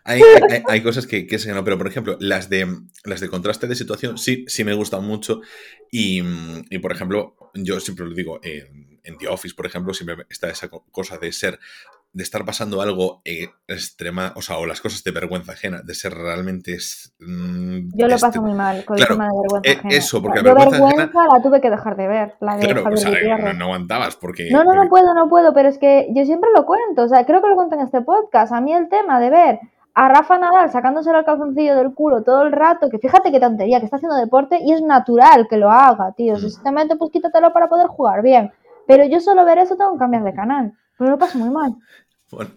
[0.04, 0.22] Hay,
[0.68, 2.68] hay, cosas que, que no, pero por ejemplo, las de,
[3.04, 5.42] las de contraste de situación sí, sí me gustan mucho.
[5.92, 6.24] Y,
[6.70, 10.70] y por ejemplo, yo siempre lo digo, en The Office, por ejemplo, siempre está esa
[10.70, 11.60] cosa de ser
[12.14, 15.94] de estar pasando algo eh, extrema, o sea, o las cosas de vergüenza ajena, de
[15.94, 16.78] ser realmente...
[17.20, 19.96] Mm, Yo lo paso este muy mal con el tema de vergüenza eh, ajena.
[19.96, 23.54] Eso, porque la vergüenza, la tuve que dejar de ver, la de claro, o sea,
[23.54, 24.50] no, aguantabas porque...
[24.52, 27.26] No, no, no puedo, no puedo, pero es que yo siempre lo cuento, o sea,
[27.26, 29.60] creo que lo cuento en este podcast, a mí el tema de ver
[29.94, 33.80] a Rafa Nadal sacándoselo el calzoncillo del culo todo el rato, que fíjate qué tontería,
[33.80, 36.72] que está haciendo deporte y es natural que lo haga, tío, si mm.
[36.72, 38.52] mete, pues quítatelo para poder jugar bien,
[38.86, 40.74] pero yo solo ver eso tengo que cambiar de canal.
[40.98, 41.76] Pero lo paso muy mal.
[42.32, 42.52] Bueno,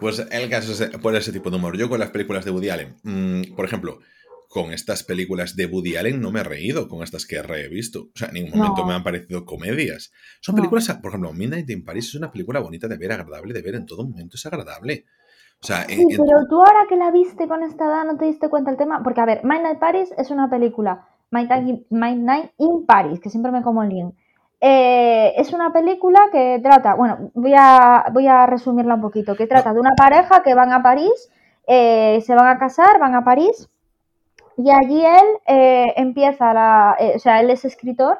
[0.00, 1.76] pues el caso es por ese tipo de humor.
[1.76, 4.00] Yo con las películas de Woody Allen, mm, por ejemplo,
[4.48, 8.04] con estas películas de Woody Allen no me he reído con estas que he revisto.
[8.14, 10.12] O sea, en ningún momento me han parecido comedias.
[10.40, 13.62] Son películas, por ejemplo, Midnight in Paris es una película bonita de ver, agradable de
[13.62, 15.04] ver, en todo momento es agradable.
[15.62, 18.48] O sea, sí, pero tú ahora que la viste con esta edad no te diste
[18.48, 19.02] cuenta el tema.
[19.02, 21.08] Porque, a ver, Midnight Paris es una película.
[21.30, 24.14] Midnight in Paris, que siempre me como el link
[24.68, 29.46] eh, es una película que trata, bueno, voy a, voy a resumirla un poquito, que
[29.46, 31.30] trata de una pareja que van a París,
[31.68, 33.68] eh, se van a casar, van a París,
[34.56, 38.18] y allí él eh, empieza la, o sea, él es escritor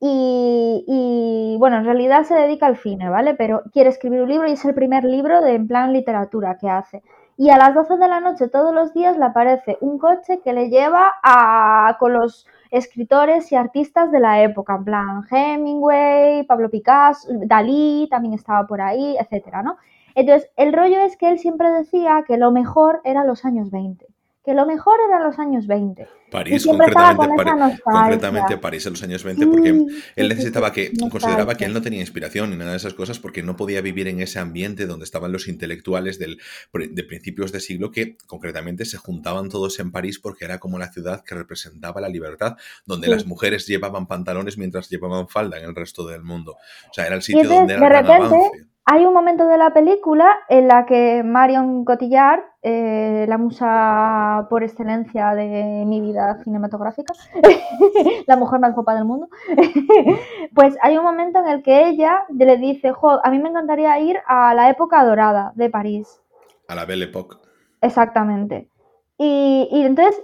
[0.00, 3.34] y, y, bueno, en realidad se dedica al cine, ¿vale?
[3.34, 6.68] Pero quiere escribir un libro y es el primer libro de en plan literatura que
[6.68, 7.02] hace.
[7.36, 10.52] Y a las 12 de la noche todos los días le aparece un coche que
[10.52, 16.70] le lleva a, con los escritores y artistas de la época, en plan Hemingway, Pablo
[16.70, 19.76] Picasso, Dalí también estaba por ahí, etcétera, ¿no?
[20.14, 24.06] Entonces, el rollo es que él siempre decía que lo mejor era los años 20
[24.46, 26.06] que lo mejor eran los años 20.
[26.30, 31.72] París, concretamente, concretamente París en los años 20, porque él necesitaba que, consideraba que él
[31.72, 34.86] no tenía inspiración ni nada de esas cosas porque no podía vivir en ese ambiente
[34.86, 36.38] donde estaban los intelectuales del,
[36.72, 40.92] de principios de siglo que concretamente se juntaban todos en París porque era como la
[40.92, 45.74] ciudad que representaba la libertad, donde las mujeres llevaban pantalones mientras llevaban falda en el
[45.74, 46.52] resto del mundo.
[46.88, 48.68] O sea, era el sitio donde era el avance.
[48.88, 54.62] Hay un momento de la película en la que Marion Cotillard, eh, la musa por
[54.62, 57.12] excelencia de mi vida cinematográfica,
[58.28, 59.28] la mujer más guapa del mundo,
[60.54, 63.98] pues hay un momento en el que ella le dice, jo, a mí me encantaría
[63.98, 66.22] ir a la época dorada de París.
[66.68, 67.38] A la Belle Époque.
[67.80, 68.70] Exactamente.
[69.18, 70.22] Y, entonces,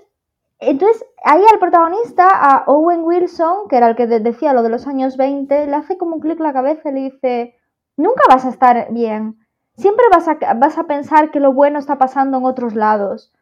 [0.60, 4.86] entonces, ahí al protagonista, a Owen Wilson, que era el que decía lo de los
[4.86, 7.56] años 20, le hace como un clic la cabeza y le dice
[8.02, 9.38] nunca vas a estar bien.
[9.76, 13.32] Siempre vas a, vas a pensar que lo bueno está pasando en otros lados.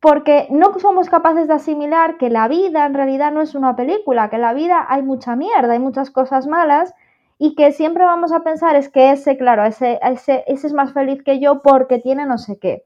[0.00, 4.30] Porque no somos capaces de asimilar que la vida en realidad no es una película,
[4.30, 6.94] que en la vida hay mucha mierda, hay muchas cosas malas
[7.38, 10.92] y que siempre vamos a pensar es que ese, claro, ese, ese, ese es más
[10.92, 12.84] feliz que yo porque tiene no sé qué.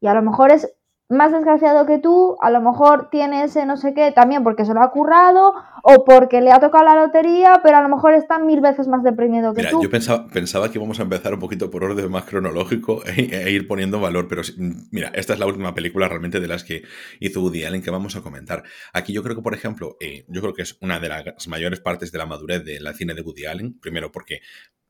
[0.00, 0.72] Y a lo mejor es
[1.10, 4.72] más desgraciado que tú, a lo mejor tiene ese no sé qué también porque se
[4.72, 8.38] lo ha currado o porque le ha tocado la lotería, pero a lo mejor está
[8.38, 9.82] mil veces más deprimido que tú.
[9.82, 13.50] Yo pensaba, pensaba que íbamos a empezar un poquito por orden más cronológico e, e,
[13.50, 14.42] ir poniendo valor, pero
[14.90, 16.82] mira, esta es la última película realmente de las que
[17.18, 18.62] hizo Woody Allen que vamos a comentar.
[18.92, 21.80] Aquí yo creo que, por ejemplo, eh, yo creo que es una de las mayores
[21.80, 24.40] partes de la madurez del cine de Woody Allen, primero porque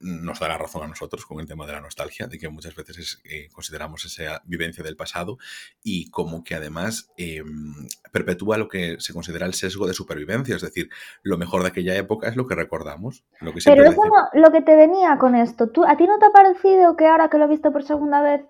[0.00, 2.74] nos da la razón a nosotros con el tema de la nostalgia, de que muchas
[2.74, 5.38] veces eh, consideramos esa vivencia del pasado
[5.82, 10.62] y como que además em, perpetúa lo que se considera el sesgo de supervivencia, es
[10.62, 10.88] decir,
[11.22, 13.24] lo mejor de aquella época es lo que recordamos.
[13.40, 16.18] Lo que Pero eso no, lo que te venía con esto, ¿tú, ¿a ti no
[16.18, 18.42] te ha parecido que ahora que lo he visto por segunda vez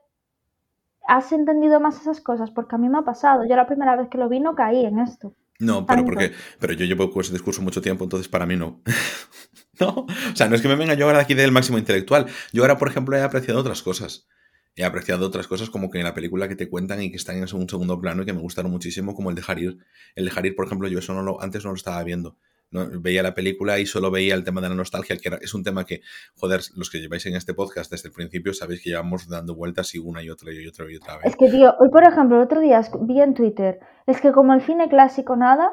[1.07, 2.53] has entendido más esas cosas?
[2.53, 4.85] Porque a mí me ha pasado, yo la primera vez que lo vi no caí
[4.85, 5.35] en esto.
[5.61, 8.83] No, pero porque, pero yo llevo con ese discurso mucho tiempo, entonces para mí no.
[9.81, 10.07] ¿no?
[10.07, 12.27] O sea, no es que me venga yo ahora aquí del máximo intelectual.
[12.53, 14.27] Yo ahora, por ejemplo, he apreciado otras cosas.
[14.77, 17.37] He apreciado otras cosas como que en la película que te cuentan y que están
[17.37, 19.79] en un segundo plano y que me gustaron muchísimo, como el de Harir.
[20.15, 22.37] El de Harir, por ejemplo, yo eso no lo, antes no lo estaba viendo.
[22.71, 22.89] ¿No?
[23.01, 25.85] Veía la película y solo veía el tema de la nostalgia, que es un tema
[25.85, 26.01] que,
[26.37, 29.95] joder, los que lleváis en este podcast desde el principio sabéis que llevamos dando vueltas
[29.95, 31.27] y una y otra y otra y otra vez.
[31.27, 34.55] Es que, tío, hoy, por ejemplo, el otro día vi en Twitter, es que como
[34.55, 35.73] el cine clásico nada,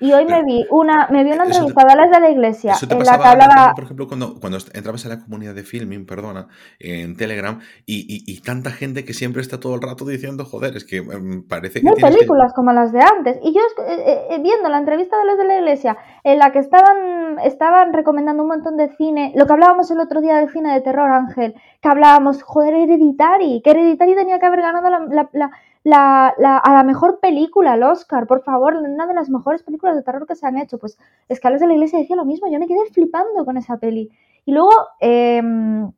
[0.00, 2.98] y hoy me vi una, me vi una entrevista de las de la iglesia en
[3.04, 3.74] la que hablaba.
[3.74, 8.40] Por ejemplo, cuando, cuando entrabas a la comunidad de filming, perdona, en Telegram, y, y,
[8.40, 11.88] tanta gente que siempre está todo el rato diciendo, joder, es que em, parece que.
[11.88, 13.38] hay películas como las de antes.
[13.42, 16.58] Y yo eh, eh, viendo la entrevista de las de la iglesia, en la que
[16.60, 20.72] estaban, estaban recomendando un montón de cine, lo que hablábamos el otro día del cine
[20.72, 25.30] de terror, Ángel, que hablábamos, joder, Hereditary, que Hereditary tenía que haber ganado la, la
[25.32, 25.50] la,
[25.84, 30.26] a la mejor película, el Oscar, por favor, una de las mejores películas de terror
[30.26, 30.78] que se han hecho.
[30.78, 34.10] Pues Escalas de la Iglesia decía lo mismo, yo me quedé flipando con esa peli.
[34.44, 35.90] Y luego em,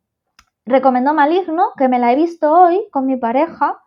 [0.64, 3.78] recomendó Maligno, que me la he visto hoy con mi pareja,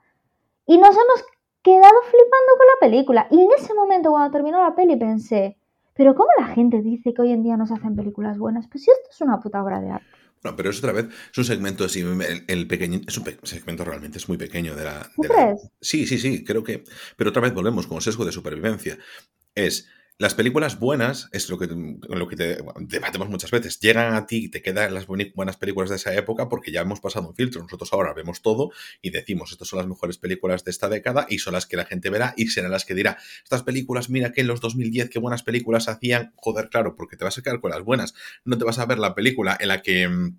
[0.66, 1.26] y nos hemos
[1.62, 3.28] quedado flipando con la película.
[3.32, 5.58] Y en ese momento, cuando terminó la peli, pensé,
[5.94, 8.68] pero ¿cómo la gente dice que hoy en día no se hacen películas buenas?
[8.68, 10.08] Pues si esto es una puta obra de arte.
[10.46, 12.06] No, pero es otra vez, es un segmento así,
[12.48, 15.12] el, pequeño, es un segmento realmente es muy pequeño de la...
[15.82, 16.84] Sí, sí, sí, creo que...
[17.18, 19.00] Pero otra vez volvemos con sesgo de supervivencia.
[19.56, 24.50] Es las películas buenas, es lo que, te debatemos muchas veces, llegan a ti y
[24.50, 27.62] te quedan las buenas películas de esa época porque ya hemos pasado un filtro.
[27.62, 31.40] Nosotros ahora vemos todo y decimos, estas son las mejores películas de esta década y
[31.40, 34.42] son las que la gente verá y serán las que dirá, estas películas, mira que
[34.42, 36.32] en los 2010 qué buenas películas hacían.
[36.38, 38.14] Joder, claro, porque te vas a quedar con las buenas.
[38.46, 40.38] No te vas a ver la película en la que mm,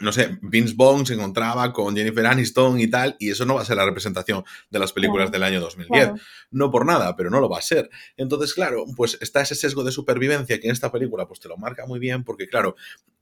[0.00, 3.62] no sé, Vince Vaughn se encontraba con Jennifer Aniston y tal, y eso no va
[3.62, 6.12] a ser la representación de las películas del año 2010.
[6.50, 7.90] No por nada, pero no lo va a ser.
[8.16, 11.56] Entonces, claro, pues está ese sesgo de supervivencia que en esta película pues te lo
[11.56, 12.76] marca muy bien, porque claro,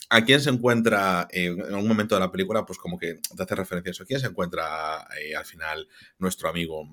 [0.08, 2.64] ¿a quién se encuentra eh, en un momento de la película?
[2.64, 4.02] Pues como que te hace referencia a eso.
[4.04, 6.88] ¿A quién se encuentra eh, al final nuestro amigo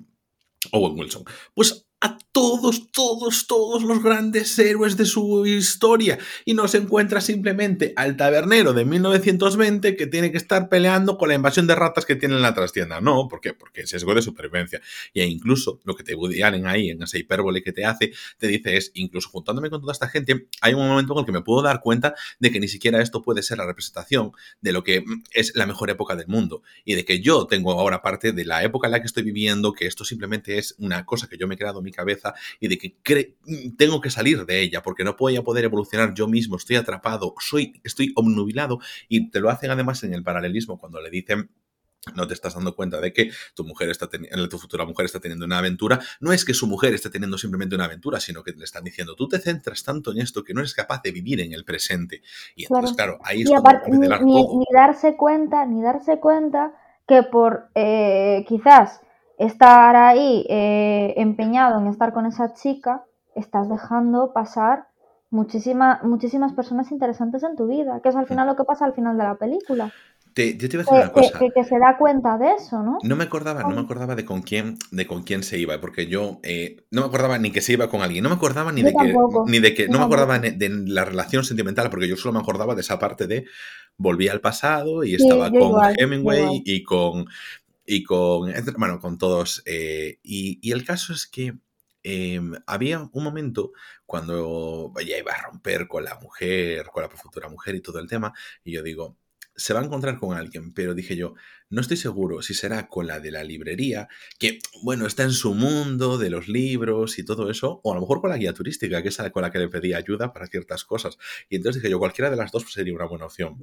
[0.71, 1.23] Owen Wilson?
[1.53, 7.19] Pues a todos, todos, todos los grandes héroes de su historia y no se encuentra
[7.19, 12.05] simplemente al tabernero de 1920 que tiene que estar peleando con la invasión de ratas
[12.05, 13.01] que tiene en la trastienda.
[13.01, 13.53] No, ¿por qué?
[13.53, 14.81] Porque es sesgo de supervivencia.
[15.13, 18.77] Y incluso lo que te en ahí, en esa hipérbole que te hace, te dice
[18.77, 21.61] es, incluso juntándome con toda esta gente, hay un momento en el que me puedo
[21.61, 24.31] dar cuenta de que ni siquiera esto puede ser la representación
[24.61, 28.01] de lo que es la mejor época del mundo y de que yo tengo ahora
[28.01, 31.27] parte de la época en la que estoy viviendo, que esto simplemente es una cosa
[31.27, 32.97] que yo me he creado cabeza y de que
[33.77, 37.33] tengo que salir de ella porque no voy a poder evolucionar yo mismo, estoy atrapado,
[37.39, 41.49] soy, estoy obnubilado y te lo hacen además en el paralelismo cuando le dicen
[42.15, 45.45] no te estás dando cuenta de que tu mujer está tu futura mujer está teniendo
[45.45, 48.63] una aventura, no es que su mujer esté teniendo simplemente una aventura, sino que le
[48.63, 51.53] están diciendo, tú te centras tanto en esto que no eres capaz de vivir en
[51.53, 52.21] el presente.
[52.55, 53.49] Y entonces, claro, ahí es
[53.89, 56.73] ni, ni, darse cuenta, ni darse cuenta
[57.07, 59.01] que por eh, quizás
[59.39, 64.87] estar ahí eh, empeñado en estar con esa chica, estás dejando pasar
[65.31, 68.93] muchísima, muchísimas personas interesantes en tu vida, que es al final lo que pasa al
[68.93, 69.91] final de la película.
[70.33, 71.39] Te, yo te iba a decir una cosa.
[71.39, 72.97] Que, se da cuenta de eso, ¿no?
[73.01, 76.07] No me acordaba, no me acordaba de con quién, de con quién se iba, porque
[76.07, 78.83] yo eh, no me acordaba ni que se iba con alguien, no me acordaba ni
[78.83, 79.15] de que,
[79.47, 82.75] ni de que, no me acordaba de la relación sentimental, porque yo solo me acordaba
[82.75, 83.45] de esa parte de
[83.97, 87.25] volví al pasado y estaba con Hemingway y con
[87.89, 89.63] y con, bueno, con todos.
[89.65, 91.57] Eh, y, el caso es que
[92.03, 93.71] em, había un momento
[94.05, 98.07] cuando ella iba a romper con la mujer, con la futura mujer y todo el
[98.07, 98.31] tema,
[98.63, 99.17] y yo digo,
[99.59, 101.33] se va a encontrar con alguien, pero dije yo,
[101.69, 104.07] no estoy seguro si será con la de la librería,
[104.39, 108.01] que, bueno, está en su mundo de los libros y todo eso, o a lo
[108.01, 110.47] mejor con la guía turística, que es la con la que le pedí ayuda para
[110.47, 111.17] ciertas cosas.
[111.49, 113.57] Y entonces dije yo, cualquiera de las dos sería una buena opción.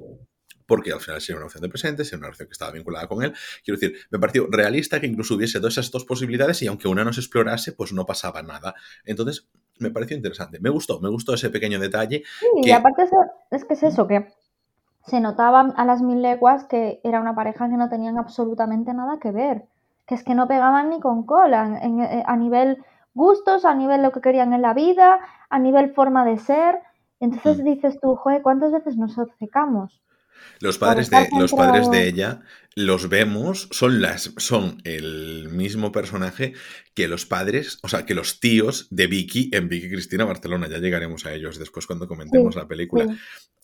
[0.67, 3.23] porque al final sería una opción de presente, sería una opción que estaba vinculada con
[3.23, 3.33] él.
[3.63, 7.03] Quiero decir, me pareció realista que incluso hubiese todas esas dos posibilidades y aunque una
[7.03, 8.75] no se explorase, pues no pasaba nada.
[9.05, 9.47] Entonces,
[9.79, 10.59] me pareció interesante.
[10.59, 12.23] Me gustó, me gustó ese pequeño detalle.
[12.39, 13.03] Sí, y aparte
[13.51, 14.27] es que es eso, que
[15.07, 19.19] se notaba a las mil leguas que era una pareja que no tenían absolutamente nada
[19.19, 19.65] que ver,
[20.05, 24.11] que es que no pegaban ni con cola eh, a nivel gustos, a nivel lo
[24.11, 26.81] que querían en la vida, a nivel forma de ser.
[27.19, 27.63] Entonces mm.
[27.63, 30.01] dices tú, joder, ¿cuántas veces nos obcecamos?
[30.59, 32.41] Los padres, de, los padres de ella
[32.75, 36.53] los vemos, son, las, son el mismo personaje
[36.93, 40.67] que los padres, o sea, que los tíos de Vicky en Vicky Cristina Barcelona.
[40.69, 43.17] Ya llegaremos a ellos después cuando comentemos la película.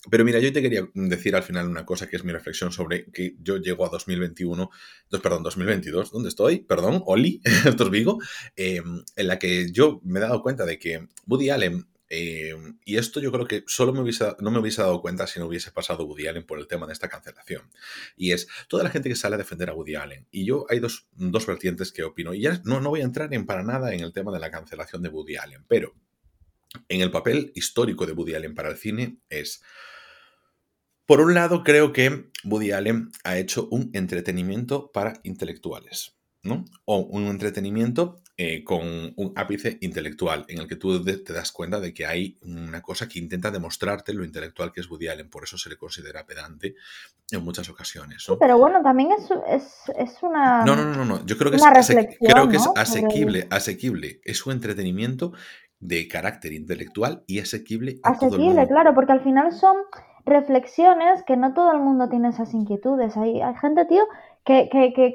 [0.09, 3.05] Pero mira, yo te quería decir al final una cosa que es mi reflexión sobre
[3.05, 4.69] que yo llego a 2021,
[5.21, 6.59] perdón, 2022, ¿dónde estoy?
[6.59, 8.19] Perdón, Oli, esto es Vigo,
[8.55, 12.97] em, en la que yo me he dado cuenta de que Woody Allen em, y
[12.97, 15.71] esto yo creo que solo me hubiese, no me hubiese dado cuenta si no hubiese
[15.71, 17.69] pasado Woody Allen por el tema de esta cancelación.
[18.15, 20.27] Y es toda la gente que sale a defender a Woody Allen.
[20.31, 22.33] Y yo hay dos, dos vertientes que opino.
[22.33, 24.51] Y ya no, no voy a entrar en para nada en el tema de la
[24.51, 25.95] cancelación de Woody Allen, pero
[26.89, 29.61] en el papel histórico de Woody Allen para el cine es
[31.05, 36.63] por un lado, creo que Woody Allen ha hecho un entretenimiento para intelectuales, ¿no?
[36.85, 38.81] O un entretenimiento eh, con
[39.15, 43.07] un ápice intelectual, en el que tú te das cuenta de que hay una cosa
[43.07, 46.73] que intenta demostrarte lo intelectual que es Woody Allen, por eso se le considera pedante
[47.31, 48.25] en muchas ocasiones.
[48.39, 49.69] pero bueno, también es,
[50.23, 50.65] una.
[50.65, 51.63] No, no, no, no, yo creo que, es,
[52.19, 54.19] creo que es asequible, asequible.
[54.23, 55.33] Es un entretenimiento
[55.79, 58.67] de carácter intelectual y asequible a todo el mundo.
[58.67, 59.75] claro, porque al final son
[60.25, 63.15] reflexiones que no todo el mundo tiene esas inquietudes.
[63.15, 64.07] Hay, hay gente, tío,
[64.43, 65.13] que, que, que,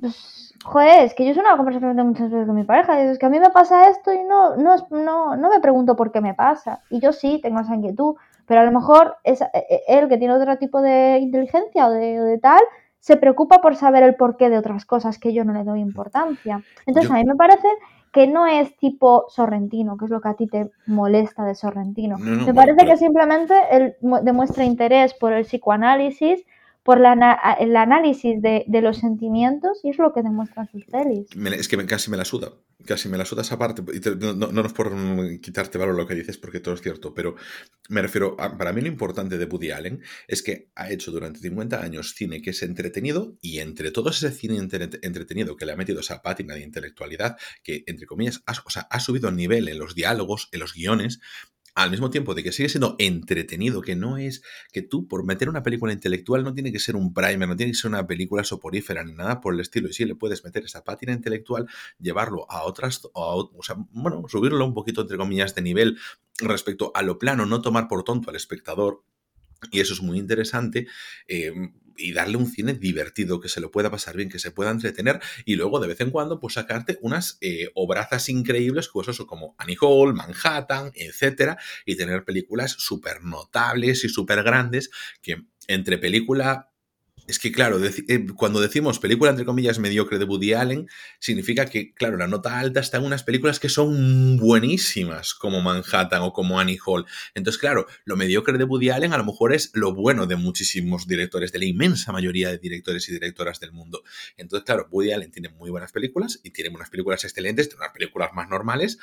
[0.00, 3.06] pues, joder, es que yo soy una conversación de muchas veces con mi pareja, y
[3.08, 6.12] es que a mí me pasa esto y no, no, no, no me pregunto por
[6.12, 6.80] qué me pasa.
[6.90, 10.18] Y yo sí tengo esa inquietud, pero a lo mejor es e, e, él que
[10.18, 12.60] tiene otro tipo de inteligencia o de, de tal,
[13.00, 16.62] se preocupa por saber el porqué de otras cosas que yo no le doy importancia.
[16.86, 17.66] Entonces, a mí me parece
[18.12, 22.18] que no es tipo Sorrentino, que es lo que a ti te molesta de Sorrentino.
[22.18, 26.44] Me parece que simplemente él demuestra interés por el psicoanálisis,
[26.82, 31.26] por el análisis de, los sentimientos y es lo que demuestran sus pelis.
[31.56, 32.52] Es que casi me la suda,
[32.84, 33.82] casi me la suda esa parte.
[34.18, 34.92] No, no, no, es por
[35.40, 37.36] quitarte valor lo que dices porque todo es cierto, pero
[37.88, 41.38] me refiero, a, para mí lo importante de Woody Allen es que ha hecho durante
[41.38, 45.76] 50 años cine que es entretenido y entre todo ese cine entretenido que le ha
[45.76, 49.68] metido esa pátina de intelectualidad que, entre comillas, ha, o sea, ha subido el nivel
[49.68, 51.20] en los diálogos, en los guiones,
[51.74, 55.48] al mismo tiempo de que sigue siendo entretenido, que no es que tú por meter
[55.48, 58.44] una película intelectual no tiene que ser un primer, no tiene que ser una película
[58.44, 61.66] soporífera ni nada por el estilo, y sí le puedes meter esa pátina intelectual,
[61.98, 65.98] llevarlo a otras, o, sea, bueno, subirlo un poquito entre comillas de nivel
[66.38, 69.02] respecto a lo plano, no tomar por tonto al espectador,
[69.70, 70.88] y eso es muy interesante.
[71.28, 71.52] Eh,
[72.02, 75.20] y darle un cine divertido, que se lo pueda pasar bien, que se pueda entretener
[75.44, 79.76] y luego de vez en cuando pues sacarte unas eh, obrazas increíbles cosas como Annie
[79.80, 84.90] Hall, Manhattan, etcétera, y tener películas súper notables y súper grandes
[85.22, 86.71] que entre película
[87.26, 90.88] es que, claro, eh, cuando decimos película entre comillas mediocre de Woody Allen,
[91.20, 96.22] significa que, claro, la nota alta está en unas películas que son buenísimas, como Manhattan
[96.22, 97.06] o como Annie Hall.
[97.34, 101.06] Entonces, claro, lo mediocre de Woody Allen a lo mejor es lo bueno de muchísimos
[101.06, 104.02] directores, de la inmensa mayoría de directores y directoras del mundo.
[104.36, 107.94] Entonces, claro, Woody Allen tiene muy buenas películas y tiene unas películas excelentes, tiene unas
[107.94, 108.98] películas más normales,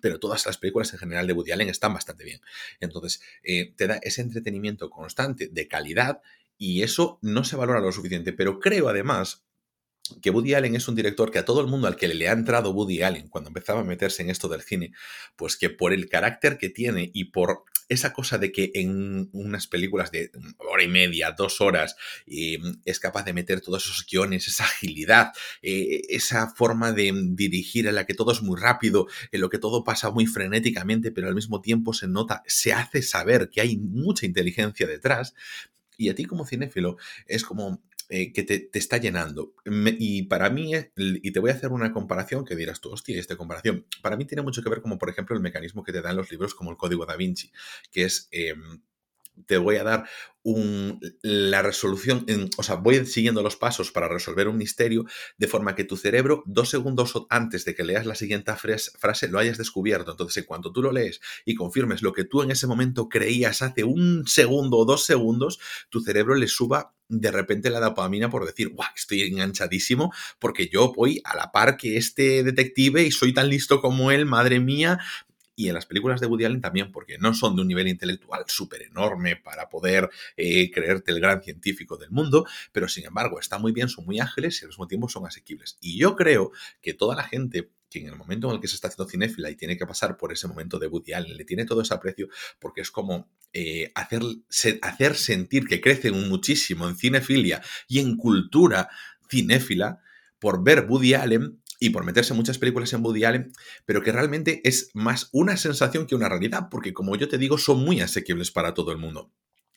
[0.00, 2.40] pero todas las películas en general de Woody Allen están bastante bien.
[2.80, 6.22] Entonces, eh, te da ese entretenimiento constante, de calidad,
[6.58, 8.32] y eso no se valora lo suficiente.
[8.32, 9.44] Pero creo además
[10.22, 12.32] que Woody Allen es un director que a todo el mundo al que le ha
[12.32, 14.92] entrado Woody Allen cuando empezaba a meterse en esto del cine,
[15.36, 19.66] pues que por el carácter que tiene y por esa cosa de que en unas
[19.66, 24.46] películas de hora y media, dos horas, eh, es capaz de meter todos esos guiones,
[24.46, 29.40] esa agilidad, eh, esa forma de dirigir en la que todo es muy rápido, en
[29.40, 33.48] lo que todo pasa muy frenéticamente, pero al mismo tiempo se nota, se hace saber
[33.48, 35.34] que hay mucha inteligencia detrás,
[35.98, 39.52] y a ti como cinéfilo es como eh, que te, está llenando.
[39.66, 43.36] y para mí, y te voy a hacer una comparación que dirás tú, hostia, esta
[43.36, 46.16] comparación, para mí tiene mucho que ver como por ejemplo el mecanismo que te dan
[46.16, 47.52] los libros como el Código da Vinci,
[47.92, 48.28] que es...
[48.30, 48.80] Em,
[49.46, 50.04] te voy a dar
[51.22, 52.24] la resolución,
[52.56, 55.04] o sea, voy siguiendo los pasos para resolver un misterio,
[55.36, 59.38] de forma que tu cerebro, dos segundos antes de que leas la siguiente frase, lo
[59.38, 60.12] hayas descubierto.
[60.12, 63.62] Entonces, en cuanto tú lo lees y confirmes lo que tú en ese momento creías
[63.62, 65.58] hace un segundo o dos segundos,
[65.90, 70.92] tu cerebro le suba de repente la dopamina por decir, guau, estoy enganchadísimo porque yo
[70.92, 74.98] voy a la par que este detective y soy tan listo como él, madre mía,
[75.58, 78.44] Y en las películas de Woody Allen también, porque no son de un nivel intelectual
[78.46, 83.60] súper enorme para poder eh, creerte el gran científico del mundo, pero sin embargo están
[83.60, 85.76] muy bien, son muy ágiles y al mismo tiempo son asequibles.
[85.80, 88.76] Y yo creo que toda la gente que en el momento en el que se
[88.76, 91.64] está haciendo cinéfila y tiene que pasar por ese momento de Woody Allen, le tiene
[91.64, 92.28] todo ese aprecio
[92.60, 94.22] porque es como eh, hacer,
[94.82, 98.90] hacer sentir que crecen muchísimo en cinefilia y en cultura
[99.28, 100.02] cinéfila
[100.38, 103.52] por ver Woody Allen y por meterse muchas películas en Woody Allen,
[103.84, 107.58] pero que realmente es más una sensación que una realidad, porque como yo te digo,
[107.58, 109.32] son muy asequibles para todo el mundo.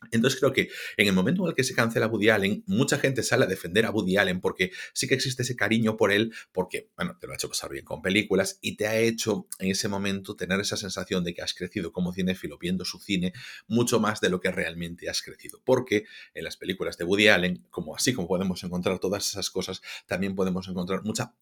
[0.09, 3.21] Entonces creo que en el momento en el que se cancela Woody Allen, mucha gente
[3.21, 6.89] sale a defender a Woody Allen porque sí que existe ese cariño por él, porque,
[6.97, 9.87] bueno, te lo ha hecho pasar bien con películas y te ha hecho en ese
[9.87, 13.33] momento tener esa sensación de que has crecido como cinéfilo viendo su cine
[13.67, 15.61] mucho más de lo que realmente has crecido.
[15.63, 19.81] Porque en las películas de Woody Allen, como así como podemos encontrar todas esas cosas,
[20.07, 21.35] también podemos encontrar mucha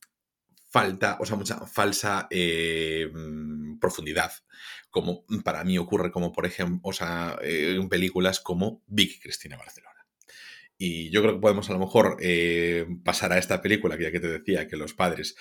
[0.70, 4.32] falta, o sea, mucha falsa eh, mm, profundidad,
[4.90, 9.58] como para mí ocurre como, por ejemplo, o sea, eh, en películas como Vicky Cristina
[9.58, 9.90] Barcelona.
[10.82, 14.12] Y yo creo que podemos a lo mejor eh, pasar a esta película, que ya
[14.12, 15.36] que te decía que los padres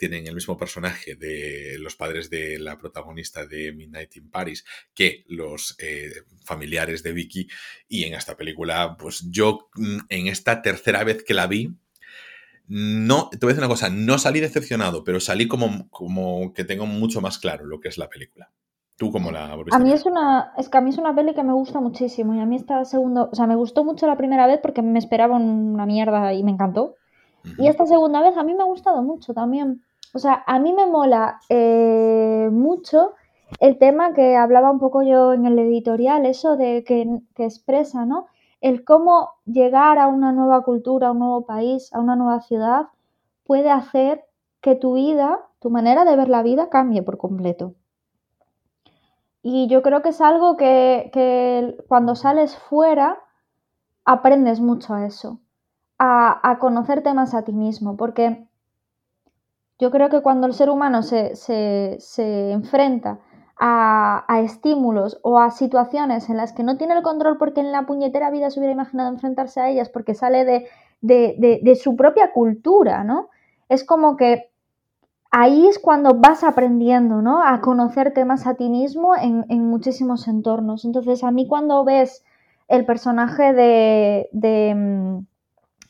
[0.00, 5.24] tienen el mismo personaje de los padres de la protagonista de Midnight in Paris que
[5.28, 5.76] los
[6.44, 7.46] familiares de Vicky.
[7.86, 11.70] Y en esta película, pues yo mm, en esta tercera vez que la vi,
[12.66, 16.64] no, te voy a decir una cosa, no salí decepcionado, pero salí como, como que
[16.64, 18.50] tengo mucho más claro lo que es la película.
[18.96, 21.34] ¿Tú cómo la volviste a mí es una, es que a mí es una peli
[21.34, 24.16] que me gusta muchísimo y a mí esta segunda, o sea, me gustó mucho la
[24.16, 26.94] primera vez porque me esperaba una mierda y me encantó.
[27.58, 29.82] Y esta segunda vez a mí me ha gustado mucho también.
[30.14, 33.14] O sea, a mí me mola eh, mucho
[33.60, 38.06] el tema que hablaba un poco yo en el editorial, eso de que, que expresa,
[38.06, 38.26] ¿no?
[38.64, 42.86] El cómo llegar a una nueva cultura, a un nuevo país, a una nueva ciudad,
[43.44, 44.24] puede hacer
[44.62, 47.74] que tu vida, tu manera de ver la vida cambie por completo.
[49.42, 53.18] Y yo creo que es algo que, cuando sales fuera
[54.06, 55.40] aprendes mucho a eso,
[55.98, 58.48] a, conocerte más a ti mismo, porque
[59.78, 63.20] yo creo que cuando el ser humano se, se enfrenta
[63.56, 67.86] a, estímulos o a situaciones en las que no tiene el control porque en la
[67.86, 70.68] puñetera vida se hubiera imaginado enfrentarse a ellas porque sale de,
[71.00, 73.28] de, su propia cultura, ¿no?
[73.68, 74.50] Es como que
[75.30, 77.42] ahí es cuando vas aprendiendo, ¿no?
[77.42, 80.84] A conocerte más a ti mismo en, muchísimos entornos.
[80.84, 82.24] Entonces, a mí cuando ves
[82.68, 85.26] el personaje de, de, mm,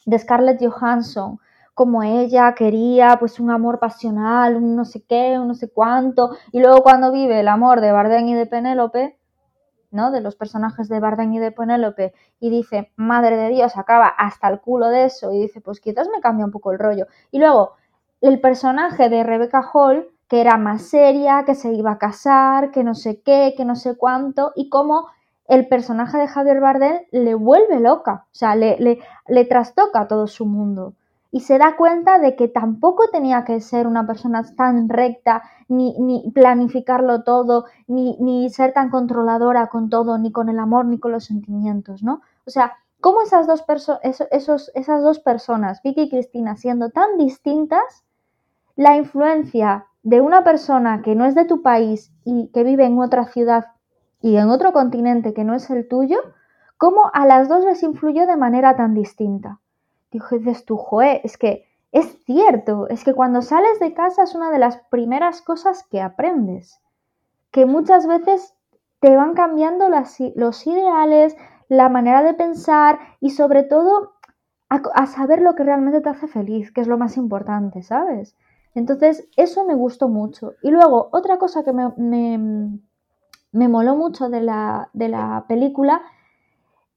[0.07, 1.39] de Scarlett Johansson
[1.75, 6.37] como ella quería, pues un amor pasional, un no sé qué, un no sé cuánto,
[6.53, 9.19] y luego cuando vive el amor de Bardem y de Penélope,
[9.91, 10.13] ¿no?
[10.13, 14.49] De los personajes de Bardem y de Penélope, y dice, madre de Dios, acaba hasta
[14.49, 17.07] el culo de eso, y dice, pues quizás me cambia un poco el rollo.
[17.33, 17.73] Y luego,
[18.21, 22.85] el personaje de Rebecca Hall, que era más seria, que se iba a casar, que
[22.85, 25.09] no sé qué, que no sé cuánto, y cómo
[25.47, 30.27] el personaje de Javier Bardem le vuelve loca, o sea, le, le, le trastoca todo
[30.29, 30.95] su mundo
[31.35, 36.31] y se da cuenta de que tampoco tenía que ser una persona tan recta, ni,
[36.33, 41.25] planificarlo todo, ni, ser tan controladora con todo, ni con el amor, ni con los
[41.25, 42.21] sentimientos, ¿no?
[42.47, 43.65] O sea, cómo esas dos,
[44.31, 48.05] esos, esas dos personas, Vicky y Cristina, siendo tan distintas,
[48.77, 53.01] la influencia de una persona que no es de tu país y que vive en
[53.01, 53.73] otra ciudad
[54.21, 56.19] y en otro continente que no es el tuyo,
[56.79, 59.59] cómo a las dos les influyó de manera tan distinta
[60.31, 64.51] dices tú, joe, es que es cierto, es que cuando sales de casa es una
[64.51, 66.81] de las primeras cosas que aprendes,
[67.53, 68.55] que muchas veces
[68.99, 71.37] te van cambiando los ideales,
[71.69, 74.15] la manera de pensar y sobre todo
[74.69, 78.37] a, saber lo que realmente te hace feliz, que es lo más importante, ¿sabes?
[78.75, 80.55] Entonces, eso me gustó mucho.
[80.63, 81.93] Y luego, otra cosa que me,
[83.53, 86.03] me, moló mucho de la, de la película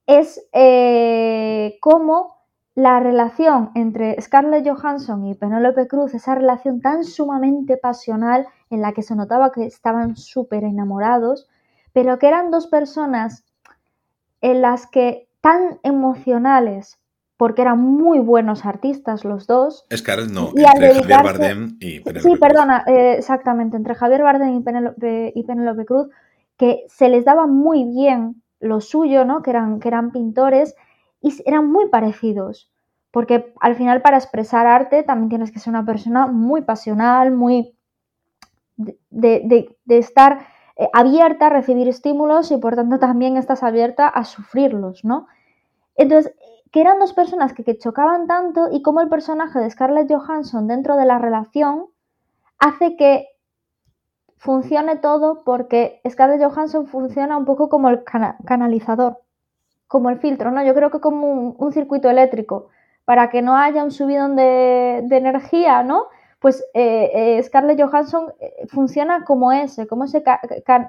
[0.08, 2.37] es eh, cómo
[2.78, 8.94] la relación entre Scarlett Johansson y Penélope Cruz, esa relación tan sumamente pasional en la
[8.94, 11.50] que se notaba que estaban súper enamorados,
[11.92, 13.46] pero que eran dos personas
[14.42, 17.00] en las que tan emocionales,
[17.36, 19.88] porque eran muy buenos artistas los dos.
[19.92, 24.62] Scarlett no, entre Javier Bardem y Penélope Sí, perdona, eh, exactamente, entre Javier Bardem y
[24.62, 26.10] Penélope, y Penélope Cruz,
[26.58, 29.42] que se les daba muy bien lo suyo, ¿no?
[29.42, 30.76] Que eran, que eran pintores
[31.22, 32.72] y eran muy parecidos,
[33.12, 37.74] porque al final para expresar arte también tienes que ser una persona muy pasional, muy
[38.78, 45.04] de, estar eh, abierta a recibir estímulos y por tanto también estás abierta a sufrirlos,
[45.04, 45.28] ¿no?
[45.96, 46.34] Entonces,
[46.72, 50.68] que eran dos personas que, que chocaban tanto y como el personaje de Scarlett Johansson
[50.68, 51.88] dentro de la relación
[52.60, 53.28] hace que
[54.38, 58.04] funcione todo porque Scarlett Johansson funciona un poco como el
[58.46, 59.20] canalizador,
[59.88, 60.64] como el filtro, ¿no?
[60.66, 62.70] Yo creo que como un, circuito eléctrico,
[63.06, 66.08] para que no haya un subidón de, energía, ¿no?
[66.40, 70.24] Pues eh, eh, Scarlett Johansson eh, funciona como ese, como ese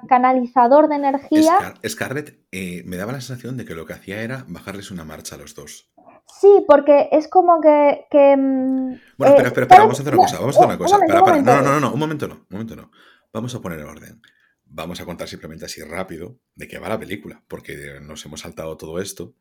[0.07, 1.73] canalizador de energía.
[1.87, 2.37] Scarlett
[2.85, 5.55] me daba la sensación de que lo que hacía era bajarles una marcha a los
[5.55, 5.91] dos.
[6.39, 8.05] Sí, porque es como que.
[8.11, 10.39] Mm, bueno, espera, espera, espera, vamos a hacer una cosa.
[10.39, 10.97] Vamos a hacer una cosa.
[11.41, 12.91] No, no, no, no, un momento no, un momento no.
[13.33, 14.21] Vamos a poner en orden.
[14.65, 18.75] Vamos a contar simplemente así rápido de qué va la película, porque nos hemos saltado
[18.75, 19.33] todo esto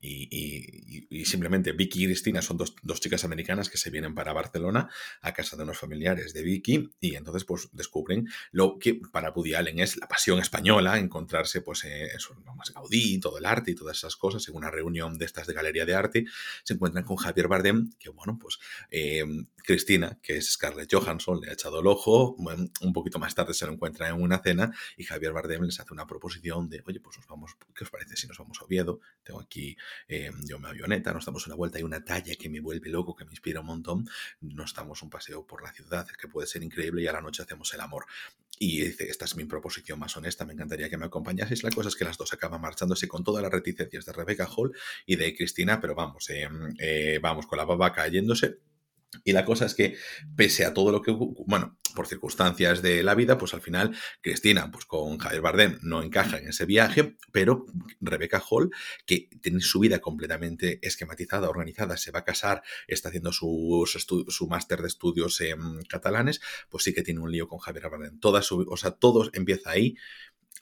[0.00, 4.90] y, simplemente Vicky y Cristina son dos, chicas americanas que se vienen para Barcelona
[5.22, 9.54] a casa de unos familiares de Vicky y entonces pues descubren lo que para Woody
[9.54, 13.74] Allen es la pasión española, encontrarse pues eh, eso, más Gaudí, todo el arte y
[13.74, 14.46] todas esas cosas.
[14.48, 16.24] En una reunión de estas de galería de arte,
[16.64, 18.58] se encuentran con Javier Bardem, que bueno, pues
[18.90, 19.24] eh,
[19.64, 23.64] Cristina, que es Scarlett Johansson, le ha echado el ojo, un poquito más tarde se
[23.66, 27.16] lo encuentra en una cena y Javier Bardem les hace una proposición de, oye, pues
[27.16, 29.00] nos vamos, ¿qué os parece si nos vamos a Oviedo?
[29.22, 29.76] Tengo aquí
[30.08, 33.14] eh, yo me avioneta, nos damos una vuelta, hay una talla que me vuelve loco,
[33.14, 34.08] que me inspira un montón,
[34.40, 37.42] nos damos un paseo por la ciudad, que puede ser increíble, y a la noche
[37.42, 38.06] hacemos el amor.
[38.58, 41.64] Y dice, esta es mi proposición más honesta, me encantaría que me acompañaseis.
[41.64, 44.72] La cosa es que las dos acaban marchándose con todas las reticencias de Rebecca Hall
[45.06, 46.48] y de Cristina, pero vamos, eh,
[46.78, 48.58] eh, vamos, con la baba cayéndose
[49.22, 49.96] y la cosa es que,
[50.36, 54.70] pese a todo lo que, bueno, por circunstancias de la vida, pues al final Cristina,
[54.70, 57.66] pues con Javier Bardem, no encaja en ese viaje, pero
[58.00, 58.70] Rebecca Hall,
[59.06, 63.84] que tiene su vida completamente esquematizada, organizada, se va a casar, está haciendo su,
[64.28, 68.18] su máster de estudios en catalanes, pues sí que tiene un lío con Javier Bardem.
[68.18, 69.96] Toda su, o sea, todo empieza ahí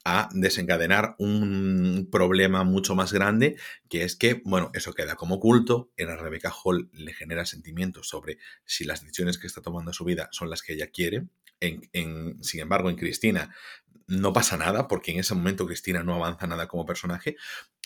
[0.05, 3.57] a desencadenar un problema mucho más grande,
[3.89, 8.07] que es que, bueno, eso queda como oculto, en a Rebecca Hall le genera sentimientos
[8.09, 11.27] sobre si las decisiones que está tomando en su vida son las que ella quiere.
[11.61, 13.55] En, sin embargo, en Cristina
[14.07, 17.37] no pasa nada, porque en ese momento Cristina no avanza nada como personaje,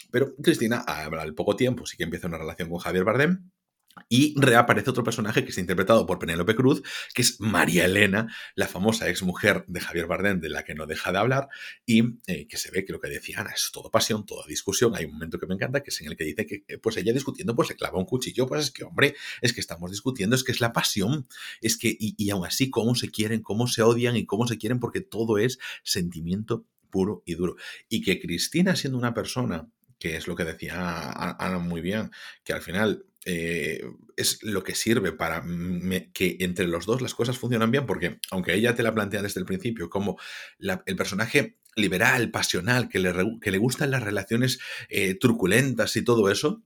[0.09, 3.51] pero Cristina, al poco tiempo, sí que empieza una relación con Javier Bardem,
[4.09, 6.81] y reaparece otro personaje que está interpretado por Penélope Cruz,
[7.13, 10.85] que es María Elena, la famosa ex mujer de Javier Bardem, de la que no
[10.85, 11.49] deja de hablar,
[11.85, 14.95] y eh, que se ve que lo que decía Ana es todo pasión, toda discusión.
[14.95, 16.97] Hay un momento que me encanta, que es en el que dice que, eh, pues
[16.97, 18.47] ella discutiendo, pues se clava un cuchillo.
[18.47, 21.27] Pues es que, hombre, es que estamos discutiendo, es que es la pasión.
[21.61, 24.57] Es que, y, y aún así, cómo se quieren, cómo se odian y cómo se
[24.57, 27.55] quieren, porque todo es sentimiento puro y duro.
[27.89, 29.69] Y que Cristina, siendo una persona
[29.99, 32.11] que es lo que decía Ana muy bien,
[32.43, 33.83] que al final eh,
[34.15, 35.43] es lo que sirve para
[36.13, 39.41] que entre los dos las cosas funcionan bien, porque aunque ella te la plantea desde
[39.41, 40.17] el principio como
[40.59, 46.31] el personaje liberal, pasional, que le, que le gustan las relaciones eh, truculentas y todo
[46.31, 46.63] eso,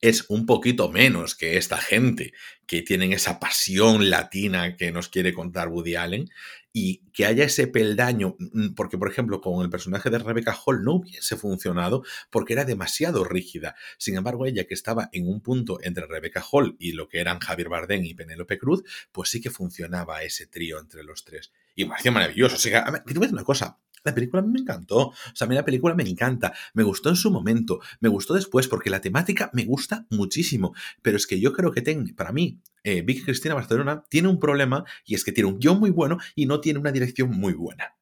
[0.00, 2.32] es un poquito menos que esta gente
[2.66, 6.28] que tienen esa pasión latina que nos quiere contar Woody Allen
[6.72, 10.84] y que haya ese peldaño, mm, porque por ejemplo con el personaje de Rebecca Hall
[10.84, 13.74] no hubiese funcionado porque era demasiado rígida.
[13.96, 17.40] Sin embargo, ella que estaba en un punto entre Rebecca Hall y lo que eran
[17.40, 21.52] Javier Bardem y Penélope Cruz, pues sí que funcionaba ese trío entre los tres.
[21.74, 22.56] Y me pareció maravilloso.
[22.56, 25.08] O sea, a ver, decir una cosa, la película me encantó.
[25.08, 26.52] O sea, a mí la película me encanta.
[26.74, 27.80] Me gustó en su momento.
[28.00, 30.74] Me gustó después porque la temática me gusta muchísimo.
[31.02, 31.82] Pero es que yo creo que
[32.16, 35.90] para mí, eh, Cristina Barcelona tiene un problema y es que tiene un guion muy
[35.90, 37.94] bueno y no tiene una dirección muy buena.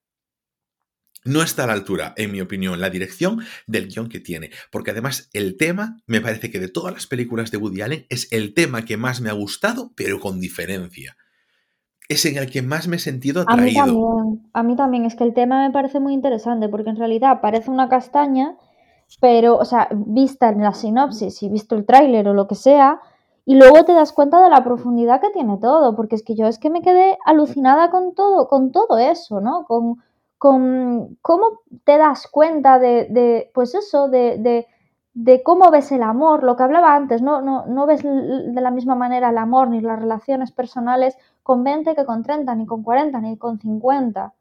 [1.25, 4.51] No está a la altura, en mi opinión, la dirección del guion que tiene.
[4.71, 8.29] Porque además el tema, me parece que de todas las películas de Woody Allen, es
[8.31, 11.17] el tema que más me ha gustado, pero con diferencia
[12.09, 13.83] es en el que más me he sentido atraído.
[13.83, 16.91] A mí también, a mí también, es que el tema me parece muy interesante porque
[16.91, 18.57] en realidad parece una castaña,
[19.21, 23.01] pero, o sea, vista en la sinopsis y visto el tráiler o lo que sea,
[23.45, 26.47] y luego te das cuenta de la profundidad que tiene todo, porque es que yo
[26.47, 29.65] es que me quedé alucinada con todo, con todo eso, ¿no?
[29.67, 30.03] Con,
[30.39, 34.67] con cómo te das cuenta de, de pues eso, de, de
[35.17, 38.71] de cómo ves el amor, lo que hablaba antes, no, no, no ves de la
[38.71, 42.83] misma manera el amor ni las relaciones personales con 20 que con 30, ni con
[42.83, 44.35] 40, ni con 50.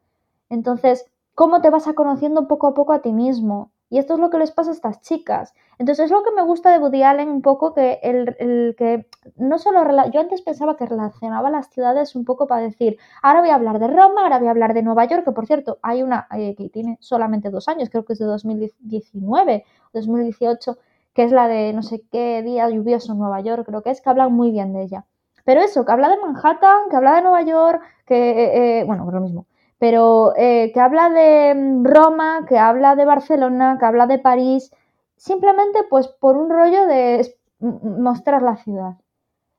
[0.49, 3.71] Entonces, ¿cómo te vas a conociendo poco a poco a ti mismo?
[3.89, 5.53] Y esto es lo que les pasa a estas chicas.
[5.77, 9.59] Entonces es lo que me gusta de Woody Allen un poco que el, que no
[9.59, 13.55] solo yo antes pensaba que relacionaba las ciudades un poco para decir, ahora voy a
[13.55, 16.27] hablar de Roma, ahora voy a hablar de Nueva York, que por cierto hay una
[16.35, 20.77] eh, que tiene solamente dos años, creo que es de 2019, 2018,
[21.13, 24.01] que es la de no sé qué día lluvioso en Nueva York, creo que es
[24.01, 25.05] que hablan muy bien de ella.
[25.43, 29.07] Pero eso, que habla de Manhattan, que habla de Nueva York, que, eh, eh, bueno,
[29.07, 29.45] es lo mismo
[29.77, 34.71] pero eh, que habla de mm, Roma, que habla de Barcelona, que habla de París,
[35.17, 38.97] simplemente pues por un rollo de mostrar la ciudad.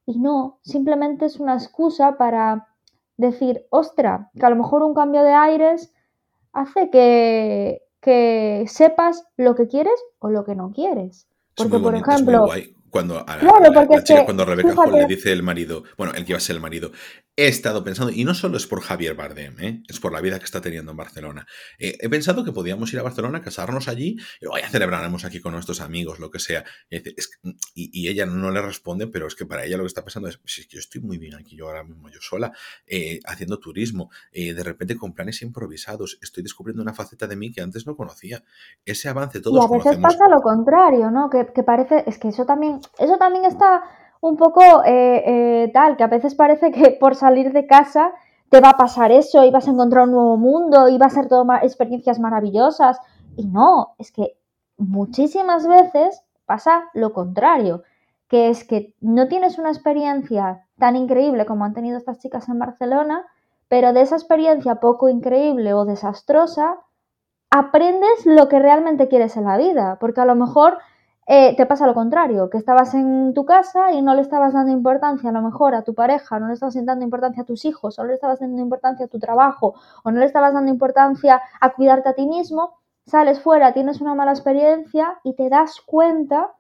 [0.07, 2.69] Y no, simplemente es una excusa para
[3.17, 5.93] decir, ostra, que a lo mejor un cambio de aires
[6.53, 11.27] hace que, que sepas lo que quieres o lo que no quieres.
[11.57, 12.47] Porque, por ejemplo,
[12.91, 16.39] cuando, a la, chica, cuando Rebeca Hall le dice el marido, bueno, el que iba
[16.39, 16.93] a ser el marido,
[17.37, 19.82] he estado pensando, y no solo es por Javier Bardem, ¿eh?
[19.89, 21.47] es por la vida que está teniendo en Barcelona.
[21.78, 25.53] Eh, he pensado que podíamos ir a Barcelona, casarnos allí, y vaya, celebraremos aquí con
[25.53, 26.64] nuestros amigos, lo que sea.
[27.74, 30.39] Y, ella no le responde, pero es que para ella lo que está pasando es,
[30.39, 32.53] que yo estoy muy bien aquí, yo ahora mismo, yo sola,
[32.87, 37.61] eh, haciendo turismo, de repente con planes improvisados, estoy descubriendo una faceta de mí que
[37.61, 38.43] antes no conocía.
[38.84, 41.28] Ese avance, todos Y a veces pasa lo contrario, ¿no?
[41.28, 43.82] Que, que parece, es que eso también, eso también está
[44.21, 48.12] un poco eh, eh, tal, que a veces parece que por salir de casa
[48.51, 51.11] te va a pasar eso y vas a encontrar un nuevo mundo y va a
[51.11, 52.99] ser todo experiencias maravillosas.
[53.37, 54.37] Y no, es que
[54.77, 57.83] muchísimas veces pasa lo contrario,
[58.29, 62.59] que es que no tienes una experiencia tan increíble como han tenido estas chicas en
[62.59, 63.27] Barcelona,
[63.69, 66.77] pero de esa experiencia poco increíble o desastrosa,
[67.51, 70.79] aprendes lo que realmente quieres en la vida, porque a lo mejor
[71.27, 74.70] eh, te pasa lo contrario, que estabas en tu casa y no le estabas dando
[74.70, 77.99] importancia a lo mejor a tu pareja, no le estabas dando importancia a tus hijos,
[77.99, 79.74] o no le estabas dando importancia a tu trabajo,
[80.05, 82.74] o no le estabas dando importancia a cuidarte a ti mismo,
[83.07, 86.53] sales fuera, tienes una mala experiencia y te das cuenta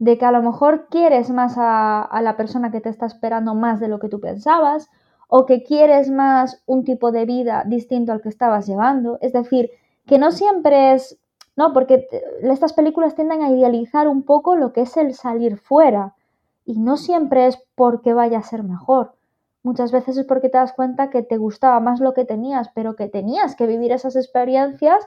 [0.00, 3.54] de que a lo mejor quieres más a, a la persona que te está esperando
[3.54, 4.88] más de lo que tú pensabas,
[5.28, 9.18] o que quieres más un tipo de vida distinto al que estabas llevando.
[9.20, 9.70] Es decir,
[10.06, 11.20] que no siempre es
[11.56, 11.72] ¿no?
[11.72, 12.08] Porque
[12.42, 16.14] estas películas tienden a idealizar un poco lo que es el salir fuera
[16.64, 19.14] y no siempre es porque vaya a ser mejor.
[19.62, 22.96] Muchas veces es porque te das cuenta que te gustaba más lo que tenías, pero
[22.96, 25.06] que tenías que vivir esas experiencias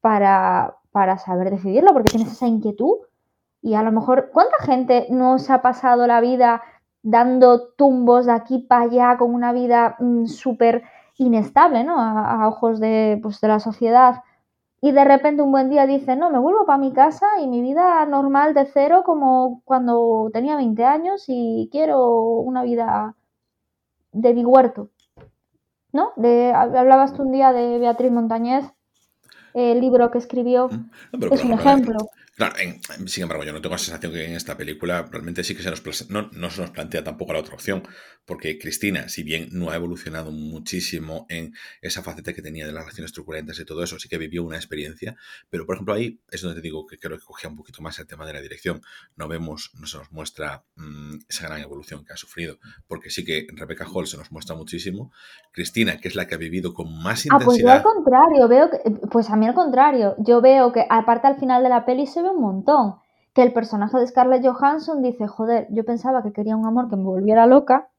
[0.00, 2.96] para, para saber decidirlo, porque tienes esa inquietud.
[3.62, 6.62] Y a lo mejor, ¿cuánta gente no se ha pasado la vida
[7.02, 10.82] dando tumbos de aquí para allá con una vida mm, súper
[11.16, 12.00] inestable, ¿no?
[12.00, 14.22] A, ojos de, pues, de la sociedad
[14.80, 17.62] y de repente un buen día dice, no, me vuelvo para mi casa y mi
[17.62, 23.14] vida normal de cero como cuando tenía 20 años y quiero una vida
[24.12, 24.90] de mi huerto.
[25.92, 26.12] ¿No?
[26.16, 28.66] De, hablabas tú un día de Beatriz Montañez,
[29.54, 31.32] el libro que escribió, mm.
[31.32, 31.98] es un ejemplo.
[32.36, 32.54] Claro,
[33.06, 35.70] sin embargo, yo no tengo la sensación que en esta película realmente sí que se
[35.70, 37.82] nos, no, no, se nos plantea tampoco la otra opción,
[38.26, 42.82] porque Cristina, si bien no ha evolucionado muchísimo en esa faceta que tenía de las
[42.82, 45.16] relaciones truculentas y todo eso, sí que vivió una experiencia,
[45.48, 47.98] pero por ejemplo ahí es donde te digo que creo que cogía un poquito más
[48.00, 48.82] el tema de la dirección.
[49.16, 53.24] No vemos, no se nos muestra mm, esa gran evolución que ha sufrido, porque sí
[53.24, 55.10] que Rebecca Hall se nos muestra muchísimo,
[55.52, 57.40] Cristina, que es la que ha vivido con más intensidad.
[57.40, 58.78] Ah, pues yo al contrario, veo que,
[59.10, 62.25] pues a mí al contrario, yo veo que aparte al final de la peli se
[62.32, 62.96] un montón.
[63.34, 66.96] Que el personaje de Scarlett Johansson dice, joder, yo pensaba que quería un amor que
[66.96, 67.90] me volviera loca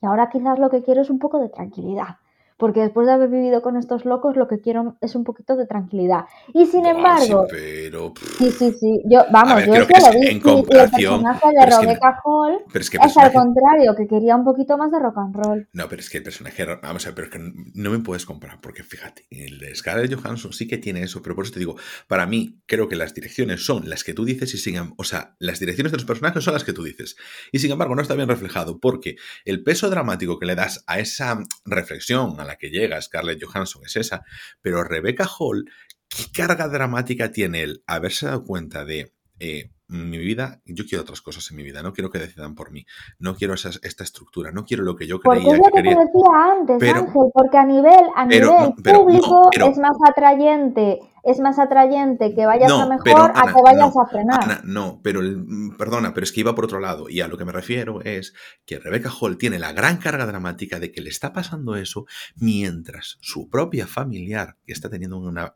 [0.00, 2.19] y ahora quizás lo que quiero es un poco de tranquilidad
[2.60, 5.66] porque después de haber vivido con estos locos lo que quiero es un poquito de
[5.66, 6.26] tranquilidad.
[6.52, 7.46] Y sin embargo...
[7.50, 8.12] Sí, pero...
[8.38, 9.02] Sí, sí, sí.
[9.06, 10.26] Yo, vamos, yo es que lo vi.
[10.28, 11.14] En comparación...
[11.14, 14.92] el personaje de Rebecca Hall es, que es al contrario, que quería un poquito más
[14.92, 15.68] de rock and roll.
[15.72, 16.66] No, pero es que el personaje...
[16.82, 20.14] Vamos a ver, pero es que no me puedes comparar, porque fíjate, el de Scarlett
[20.14, 23.14] Johansson sí que tiene eso, pero por eso te digo, para mí creo que las
[23.14, 24.92] direcciones son las que tú dices y sigan...
[24.98, 27.16] O sea, las direcciones de los personajes son las que tú dices.
[27.52, 30.98] Y sin embargo no está bien reflejado, porque el peso dramático que le das a
[30.98, 34.24] esa reflexión, a la que llega Scarlett Johansson es esa,
[34.60, 35.70] pero Rebecca Hall,
[36.08, 41.20] ¿qué carga dramática tiene el haberse dado cuenta de eh, mi vida, yo quiero otras
[41.20, 42.84] cosas en mi vida, no quiero que decidan por mí,
[43.18, 45.88] no quiero esta estructura, no quiero lo que yo creía porque es lo que, te
[45.88, 52.34] decía antes, Ángel, porque a nivel, a nivel público es más atrayente es más atrayente
[52.34, 54.64] que vayas a mejor a que vayas a frenar.
[54.64, 57.08] no, pero mm, perdona, pero es que iba por otro lado.
[57.08, 60.78] Y a lo que me refiero es que Rebecca Hall tiene la gran carga dramática
[60.78, 62.06] de que le está pasando eso
[62.36, 65.52] mientras su propia familiar, que está teniendo una,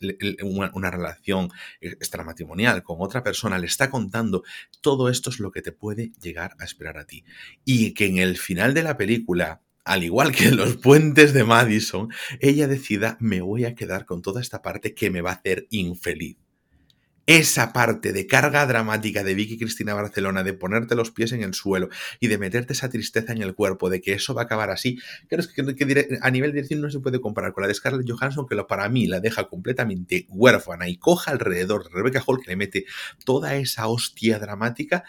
[0.73, 1.51] una relación
[1.81, 4.43] extramatrimonial con otra persona, le está contando
[4.81, 7.25] todo esto es lo que te puede llegar a esperar a ti.
[7.65, 11.45] Y que en el final de la película al igual que en los puentes de
[11.45, 12.09] Madison,
[12.41, 15.67] ella decida, me voy a quedar con toda esta parte que me va a hacer
[15.71, 16.39] infeliz.
[17.27, 21.55] Esa parte de carga dramática de Vicky Cristina Barcelona, de ponerte los pies en el
[21.55, 21.89] suelo
[22.21, 24.99] y de meterte esa tristeza en el cuerpo, de que eso va a acabar así,
[25.29, 25.43] creo
[25.75, 28.55] que, a nivel de dirección no se puede comparar con la de Scarlett Johansson, que
[28.55, 32.57] lo, para mí la deja completamente huérfana y coja alrededor de Rebecca Hall, que le
[32.57, 32.85] mete
[33.25, 35.05] toda esa hostia dramática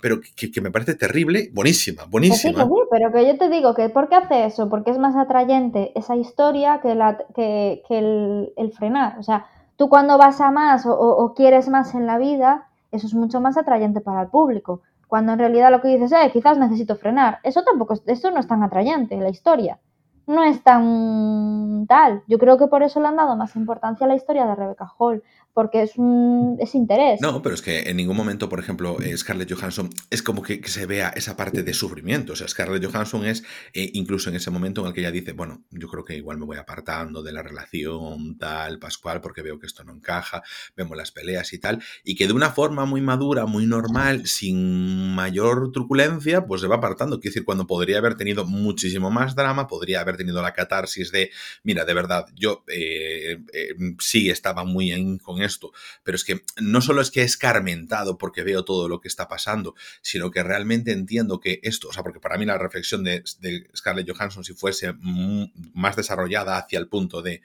[0.00, 2.64] pero que, me parece terrible, buenísima, buenísima.
[2.64, 4.68] sí, pero que yo te digo que ¿por qué hace eso?
[4.68, 9.18] Porque es más atrayente esa historia que, la, que, el, frenar.
[9.18, 9.46] O sea,
[9.76, 13.56] tú cuando vas a más o, quieres más en la vida, eso es mucho más
[13.56, 14.82] atrayente para el público.
[15.06, 17.38] Cuando en realidad lo que dices, eh, quizás necesito frenar.
[17.42, 19.78] Eso tampoco, eso no es tan atrayente, la historia.
[20.26, 22.22] no es tan tal.
[22.28, 24.92] Yo creo que por eso le han dado más importancia a la historia de Rebecca
[24.98, 25.22] Hall,
[25.52, 27.20] porque es un es interés.
[27.20, 30.60] No, pero es que en ningún momento, por ejemplo, eh, Scarlett Johansson es como que,
[30.64, 32.34] se vea esa parte de sufrimiento.
[32.34, 33.42] O sea, Scarlett Johansson es
[33.72, 36.38] eh, incluso en ese momento en el que ella dice, bueno, yo creo que igual
[36.38, 40.42] me voy apartando de la relación tal, Pascual, porque veo que esto no encaja,
[40.76, 45.14] vemos las peleas y tal, y que de una forma muy madura, muy normal, sin
[45.14, 47.18] mayor truculencia, pues se va apartando.
[47.18, 51.30] Quiero decir, cuando podría haber tenido muchísimo más drama, podría haber tenido la catarsis de,
[51.64, 53.38] mira, de verdad, yo eh,
[53.98, 55.40] sí estaba muy en, con
[56.02, 59.28] pero es que no solo es que es carmentado porque veo todo lo que está
[59.28, 63.24] pasando, sino que realmente entiendo que esto, o sea, porque para mí la reflexión de,
[63.40, 64.94] de Scarlett Johansson, si fuese
[65.74, 67.42] más desarrollada hacia el punto de,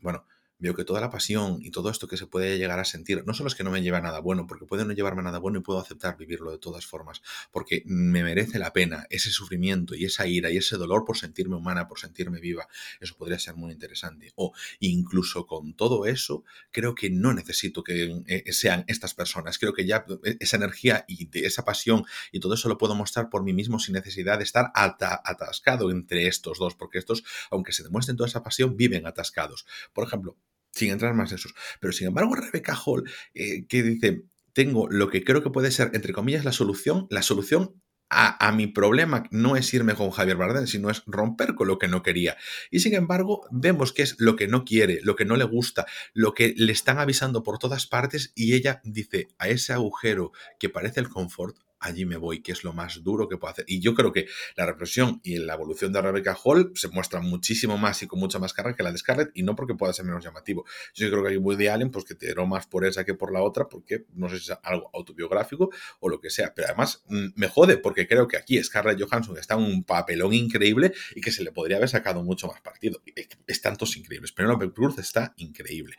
[0.00, 0.24] bueno,
[0.58, 3.34] veo que toda la pasión y todo esto que se puede llegar a sentir, no
[3.34, 5.38] solo es que no me lleva a nada bueno, porque puede no llevarme a nada
[5.38, 9.94] bueno y puedo aceptar vivirlo de todas formas, porque me merece la pena ese sufrimiento
[9.94, 12.68] y esa ira y ese dolor por sentirme humana, por sentirme viva.
[13.00, 14.32] Eso podría ser muy interesante.
[14.36, 19.58] O incluso con todo eso, creo que no necesito que eh, sean estas personas.
[19.58, 23.30] Creo que ya eh, esa energía y esa pasión y todo eso lo puedo mostrar
[23.30, 27.82] por mí mismo sin necesidad de estar atascado entre estos dos, porque estos, aunque se
[27.82, 29.66] demuestren toda esa pasión, viven atascados.
[29.92, 30.36] Por ejemplo,
[30.78, 31.54] sin entrar más en esos.
[31.80, 33.04] Pero sin embargo, Rebecca Hall,
[33.34, 34.22] eh, que dice,
[34.52, 38.66] tengo lo que creo que puede ser, entre comillas, la solución, la solución a, mi
[38.66, 42.36] problema no es irme con Javier Bardem, sino es romper con lo que no quería.
[42.70, 45.86] Y sin embargo, vemos que es lo que no quiere, lo que no le gusta,
[46.14, 50.70] lo que le están avisando por todas partes y ella dice, a ese agujero que
[50.70, 53.64] parece el confort, allí me voy, que es lo más duro que puedo hacer.
[53.68, 54.26] Y yo creo que
[54.56, 58.38] la represión y la evolución de Rebecca Hall se muestra muchísimo más y con mucha
[58.38, 60.64] más carga que la de Scarlett, y no porque pueda ser menos llamativo.
[60.94, 63.32] Yo creo que hay Woody Allen, pues que te tiró más por esa que por
[63.32, 65.70] la otra, porque no sé si es algo autobiográfico
[66.00, 66.52] o lo que sea.
[66.54, 70.32] Pero además mm, me jode, porque creo que aquí Scarlett Johansson está en un papelón
[70.32, 73.02] increíble y que se le podría haber sacado mucho más partido.
[73.46, 74.32] Es tantos increíbles.
[74.32, 75.96] Pero no, Cruz está increíble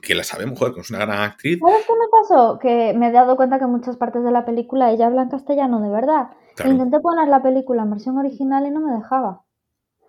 [0.00, 1.58] que la sabemos, joder, que es una gran actriz.
[1.60, 2.58] ¿Sabes qué me pasó?
[2.58, 5.28] Que me he dado cuenta que en muchas partes de la película ella habla en
[5.28, 6.30] castellano de verdad.
[6.64, 9.42] Intenté poner la película en versión original y no me dejaba.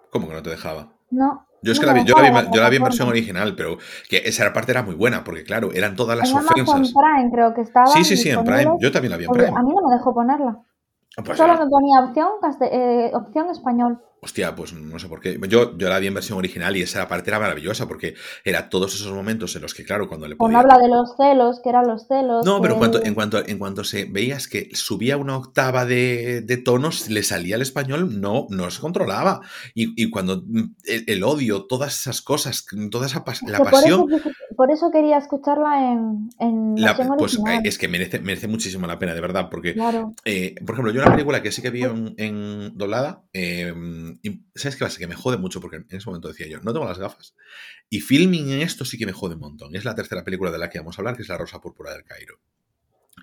[0.09, 0.87] ¿Cómo que no te dejaba?
[1.11, 1.45] No.
[1.61, 3.77] Yo es que la vi, yo, la vi, en versión original, pero
[4.09, 6.75] que esa parte era muy buena, porque claro, eran todas las ofensas.
[6.75, 7.87] En Prime creo que estaba.
[7.87, 8.77] Sí, sí, sí, en Prime.
[8.79, 9.49] Yo también la vi en Prime.
[9.49, 10.57] A mí no me dejó ponerla.
[11.23, 12.29] Pues Solo me ponía opción,
[12.71, 13.99] eh, opción español.
[14.21, 15.39] Hostia, pues no sé por qué.
[15.47, 18.93] Yo, yo la vi en versión original y esa parte era maravillosa porque era todos
[18.93, 20.59] esos momentos en los que, claro, cuando le ponía...
[20.59, 22.45] Cuando habla de los celos, que eran los celos.
[22.45, 26.41] No, pero en cuanto, en cuanto, en cuanto se veías que subía una octava de,
[26.41, 29.39] de tonos, le salía el español, no, no se controlaba.
[29.73, 30.75] Y, y cuando mm,
[31.07, 34.05] el, odio, todas esas cosas, toda esa la pasión.
[34.57, 37.61] por eso quería escucharla en, en la, versión pues, original.
[37.63, 39.75] Es que merece, merece muchísimo la pena, de verdad, porque,
[40.25, 43.73] eh, por ejemplo, yo una película que sí que vi en, en doblada, eh,
[44.23, 44.97] y ¿sabes qué pasa?
[44.97, 47.35] Que me jode mucho porque en ese momento decía yo, no tengo las gafas.
[47.89, 49.75] Y filming en esto sí que me jode un montón.
[49.75, 51.93] Es la tercera película de la que vamos a hablar, que es La Rosa Púrpura
[51.93, 52.39] del Cairo.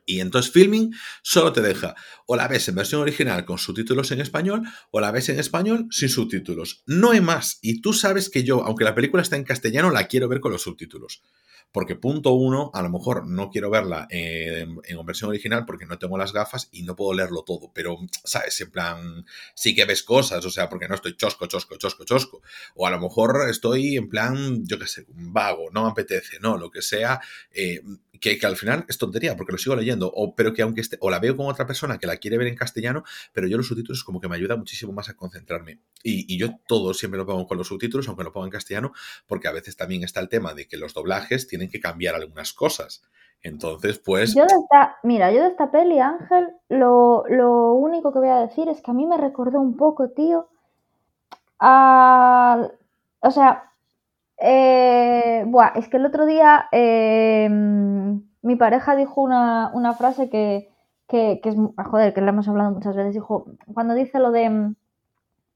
[0.05, 1.95] Y entonces filming solo te deja
[2.27, 5.87] o la ves en versión original con subtítulos en español o la ves en español
[5.91, 6.83] sin subtítulos.
[6.87, 7.59] No hay más.
[7.63, 10.53] Y tú sabes que yo, aunque la película está en castellano, la quiero ver con
[10.53, 11.23] los subtítulos
[11.77, 16.17] porque punto uno, a lo mejor no quiero verla en, versión original porque no tengo
[16.17, 18.59] las gafas y no puedo leerlo todo, pero, ¿sabes?
[18.63, 22.41] En plan, sí que ves cosas, o sea, porque no estoy chosco, chosco, chosco, chosco.
[22.77, 26.57] O a lo mejor estoy en plan, yo qué sé, vago, no me apetece, no,
[26.57, 27.21] lo que sea.
[27.51, 27.83] Eh,
[28.21, 31.11] que, al final es tontería porque lo sigo leyendo, o, pero que aunque esté, o
[31.11, 34.05] la veo con otra persona que la quiere ver en castellano, pero yo los subtítulos
[34.05, 35.81] como que me ayuda muchísimo más a concentrarme.
[36.03, 38.93] Y, yo todo siempre lo pongo con los subtítulos, aunque lo pongo en castellano,
[39.27, 42.53] porque a veces también está el tema de que los doblajes tienen que cambiar algunas
[42.53, 43.03] cosas.
[43.43, 44.35] Entonces, pues...
[44.35, 48.41] Yo de esta, mira, yo de esta peli, Ángel, lo, lo único que voy a
[48.41, 50.49] decir es que a mí me recordó un poco, tío,
[51.61, 52.69] a...
[53.21, 53.73] O sea,
[54.39, 60.71] eh, buah, es que el otro día eh, mi pareja dijo una, frase que,
[61.09, 61.57] que, es,
[61.91, 63.15] joder, que le hemos hablado muchas veces.
[63.15, 64.75] Dijo, cuando dice lo de,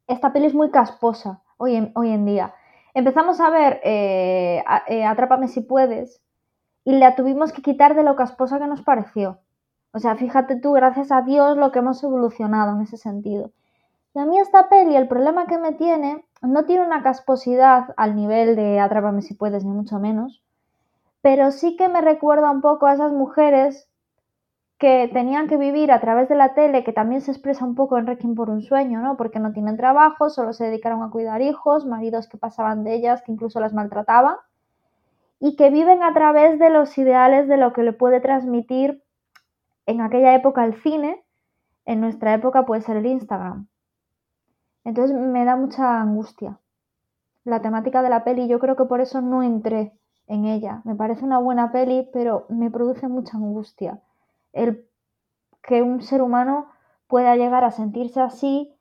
[0.06, 2.54] esta peli es muy casposa hoy en, hoy en día.
[2.94, 6.20] Empezamos a ver eh, eh, Atrápame si puedes
[6.84, 9.38] y la tuvimos que quitar de lo casposa que nos pareció.
[9.92, 13.50] O sea, fíjate tú, gracias a Dios, lo que hemos evolucionado en ese sentido.
[14.14, 18.16] Y a mí esta peli, el problema que me tiene, no tiene una casposidad al
[18.16, 20.42] nivel de Atrápame si puedes, ni mucho menos,
[21.22, 23.89] pero sí que me recuerda un poco a esas mujeres
[24.80, 27.98] que tenían que vivir a través de la tele, que también se expresa un poco
[27.98, 29.18] en Requiem por un sueño, ¿no?
[29.18, 33.20] Porque no tienen trabajo, solo se dedicaron a cuidar hijos, maridos que pasaban de ellas,
[33.20, 34.36] que incluso las maltrataban,
[35.38, 39.02] y que viven a través de los ideales de lo que le puede transmitir
[39.84, 41.22] en aquella época el cine,
[41.84, 43.68] en nuestra época puede ser el Instagram.
[44.84, 46.58] Entonces me da mucha angustia.
[47.44, 49.92] La temática de la peli, yo creo que por eso no entré
[50.26, 50.80] en ella.
[50.84, 54.00] Me parece una buena peli, pero me produce mucha angustia.
[54.52, 54.86] El
[55.62, 56.68] que un ser humano
[57.06, 58.72] pueda llegar a sentirse así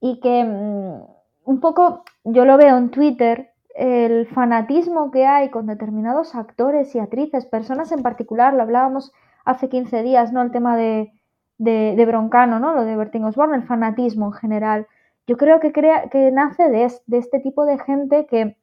[0.00, 1.02] y que mm,
[1.44, 6.98] un poco, yo lo veo en Twitter, el fanatismo que hay con determinados actores y
[6.98, 9.12] actrices, personas en particular, lo hablábamos
[9.44, 10.42] hace 15 días, ¿no?
[10.42, 11.12] El tema de,
[11.58, 12.74] de, Broncano, ¿no?
[12.74, 14.86] Lo de Bertín Osborne, el fanatismo en general.
[15.26, 18.56] Yo creo que, crea, que nace de, de este tipo de gente que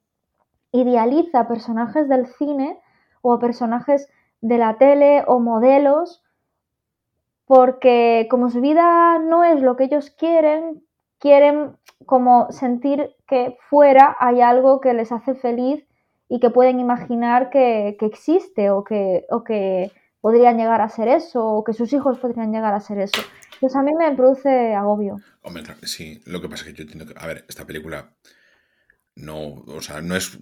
[0.72, 2.80] idealiza personajes del cine
[3.22, 4.10] o personajes
[4.41, 6.24] de la tele o modelos
[7.50, 10.84] porque como su vida no es lo que ellos quieren,
[11.18, 11.76] quieren
[12.06, 15.84] como sentir que fuera hay algo que les hace feliz
[16.28, 19.91] y que pueden imaginar que, existe o que, o que
[20.22, 23.24] podrían llegar a ser eso o que sus hijos podrían llegar a ser eso.
[23.60, 25.18] Pues a mí me produce agobio.
[25.41, 28.12] Hombre, sí, lo que pasa es que yo entiendo que, a ver, esta película
[29.20, 30.38] no, o sea, no es,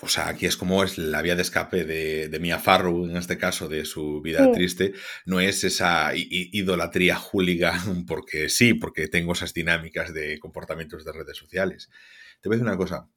[0.00, 3.16] o sea, aquí es como es la vía de escape de, de Mia Farrow, en
[3.16, 4.94] este caso, de su vida triste,
[5.26, 11.36] no es esa idolatría hooligan porque sí, porque tengo esas dinámicas de comportamientos de redes
[11.36, 11.90] sociales.
[12.40, 13.08] Te voy a decir una cosa.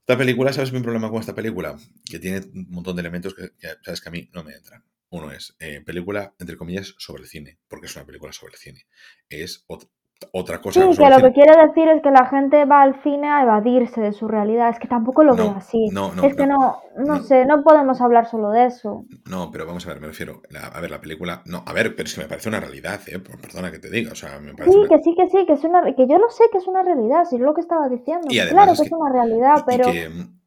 [0.00, 1.76] Esta película, ¿sabes mi problema con esta película?
[2.04, 3.52] Que tiene un montón de elementos que,
[3.82, 4.84] sabes que a mí no me entran.
[5.10, 8.58] Uno es eh, película, entre comillas, sobre el cine, porque es una película sobre el
[8.58, 8.86] cine.
[9.28, 9.88] Es otra
[10.32, 10.80] cosa.
[10.80, 14.00] Sí, que lo que quiere decir es que la gente va al cine a evadirse
[14.00, 14.70] de su realidad.
[14.70, 15.86] Es que tampoco lo veo así.
[16.22, 19.04] es que no, no, sé, no podemos hablar solo de eso.
[19.28, 20.42] No, pero vamos a ver, me refiero.
[20.72, 21.42] a ver, la película.
[21.46, 23.18] No, a ver, pero es que me parece una realidad, ¿eh?
[23.18, 24.12] Perdona que te diga.
[24.12, 25.82] O sea, me parece sí, que sí, que sí, que es una.
[25.94, 28.28] Que yo lo sé que es una realidad, si es lo que estaba diciendo.
[28.28, 29.90] claro que, es una realidad, pero.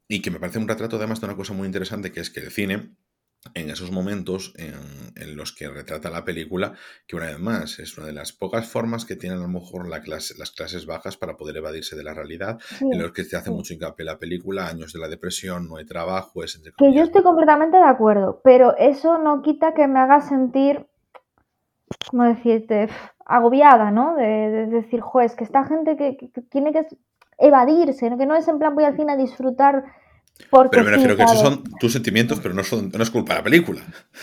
[0.07, 2.39] y que me parece un retrato además de una cosa muy interesante que es que
[2.39, 2.91] el cine
[3.53, 6.73] en esos momentos en, los que retrata la película,
[7.07, 9.87] que una vez más es una de las pocas formas que tienen a lo mejor
[9.87, 13.51] la las clases bajas para poder evadirse de la realidad, en los que se hace
[13.51, 17.03] mucho hincapié la película, años de la depresión, no hay trabajo, es entre Que yo
[17.03, 20.87] estoy completamente de acuerdo, pero eso no quita que me haga sentir,
[22.09, 22.89] ¿cómo decirte?,
[23.25, 24.15] agobiada, ¿no?
[24.15, 26.87] De, decir, juez, que esta gente que, que, tiene que
[27.37, 29.83] evadirse, que no es en plan voy al cine a disfrutar
[30.49, 33.39] pero me refiero que esos son tus sentimientos, pero no, son, no es culpa de
[33.39, 33.81] la película.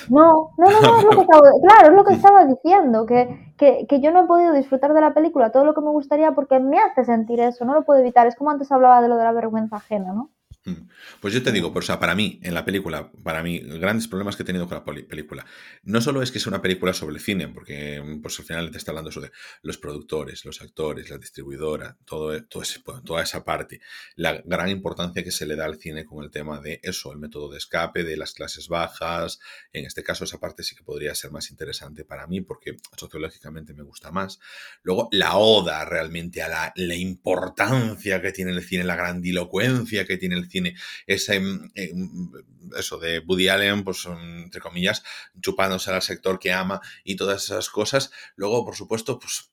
[0.08, 3.54] No, no, no, no, es lo que estaba, claro, es lo que estaba diciendo, que,
[3.56, 6.32] que, que, yo no he podido disfrutar de la película todo lo que me gustaría
[6.32, 8.26] porque me hace sentir eso, no lo puedo evitar.
[8.26, 10.30] Es como antes hablaba de lo de la vergüenza ajena, ¿no?
[10.66, 10.88] Mm.
[11.20, 14.08] Pues yo te digo, pues, o sea, para mí, en la película, para mí, grandes
[14.08, 15.44] problemas que he tenido con la película,
[15.82, 18.78] no solo es que sea una película sobre el cine, porque pues al final te
[18.78, 19.30] está hablando sobre
[19.62, 22.62] los productores, los actores, la distribuidora, todo, todo
[23.04, 23.80] toda esa parte,
[24.16, 27.18] la gran importancia que se le da al cine con el tema de eso, el
[27.18, 29.40] método de escape, de las clases bajas,
[29.72, 33.74] en este caso esa parte sí que podría ser más interesante para mí, porque sociológicamente
[33.74, 34.40] me gusta más.
[34.82, 40.16] Luego, la oda realmente a la, la importancia que tiene el cine, la grandilocuencia que
[40.16, 40.76] tiene el cine, tiene
[41.06, 45.02] ese, mm, eh, mm, eso de Woody Allen, pues mm, entre comillas,
[45.40, 48.10] chupándose al sector que ama y todas esas cosas.
[48.36, 49.50] Luego, por supuesto, pues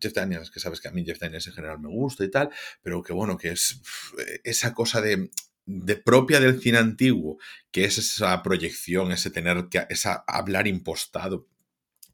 [0.00, 2.50] Jeff Daniels, que sabes que a mí Jeff Daniels en general me gusta y tal,
[2.82, 3.80] pero que bueno, que es
[4.44, 5.30] esa cosa de
[5.66, 7.38] de propia del cine antiguo,
[7.72, 11.48] que es esa proyección, ese tener que, esa hablar impostado,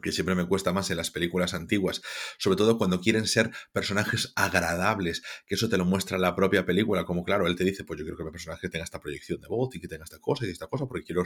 [0.02, 2.02] que siempre me cuesta más en las películas antiguas,
[2.38, 7.04] sobre todo cuando quieren ser personajes agradables, que eso te lo muestra la propia película,
[7.04, 9.48] como claro, él te dice, pues yo quiero que mi personaje tenga esta proyección de
[9.48, 11.22] voz y que tenga esta cosa y esta cosa, porque quiero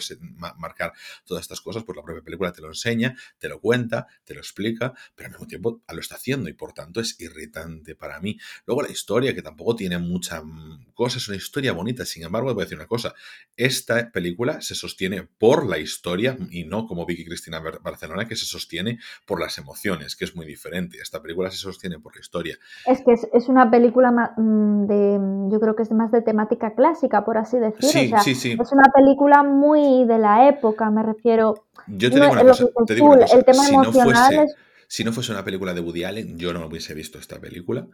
[0.59, 0.93] marcar
[1.25, 4.41] todas estas cosas, pues la propia película te lo enseña, te lo cuenta, te lo
[4.41, 8.39] explica, pero al mismo tiempo lo está haciendo y por tanto es irritante para mí.
[8.67, 12.53] Luego la historia, que tampoco tiene mucha mm, cosa, es una historia bonita, sin embargo,
[12.53, 13.15] voy a decir una cosa,
[13.57, 18.45] esta película se sostiene por la historia y no como Vicky Cristina Barcelona, que se
[18.45, 20.99] sostiene sostiene por las emociones, que es muy diferente.
[21.01, 22.59] Esta película se sostiene por la historia.
[22.85, 27.25] Es que es, una película mm, de, yo creo que es más de temática clásica,
[27.25, 27.89] por así decirlo.
[27.89, 28.59] Sí, sí, sí.
[28.61, 31.67] Es una película muy de la época, me refiero.
[31.87, 33.37] Yo te digo una cosa, te digo una cosa.
[33.37, 34.57] El tema si emocional no fuese, es...
[34.89, 37.87] Si no fuese una película de Woody Allen, yo no hubiese visto esta película.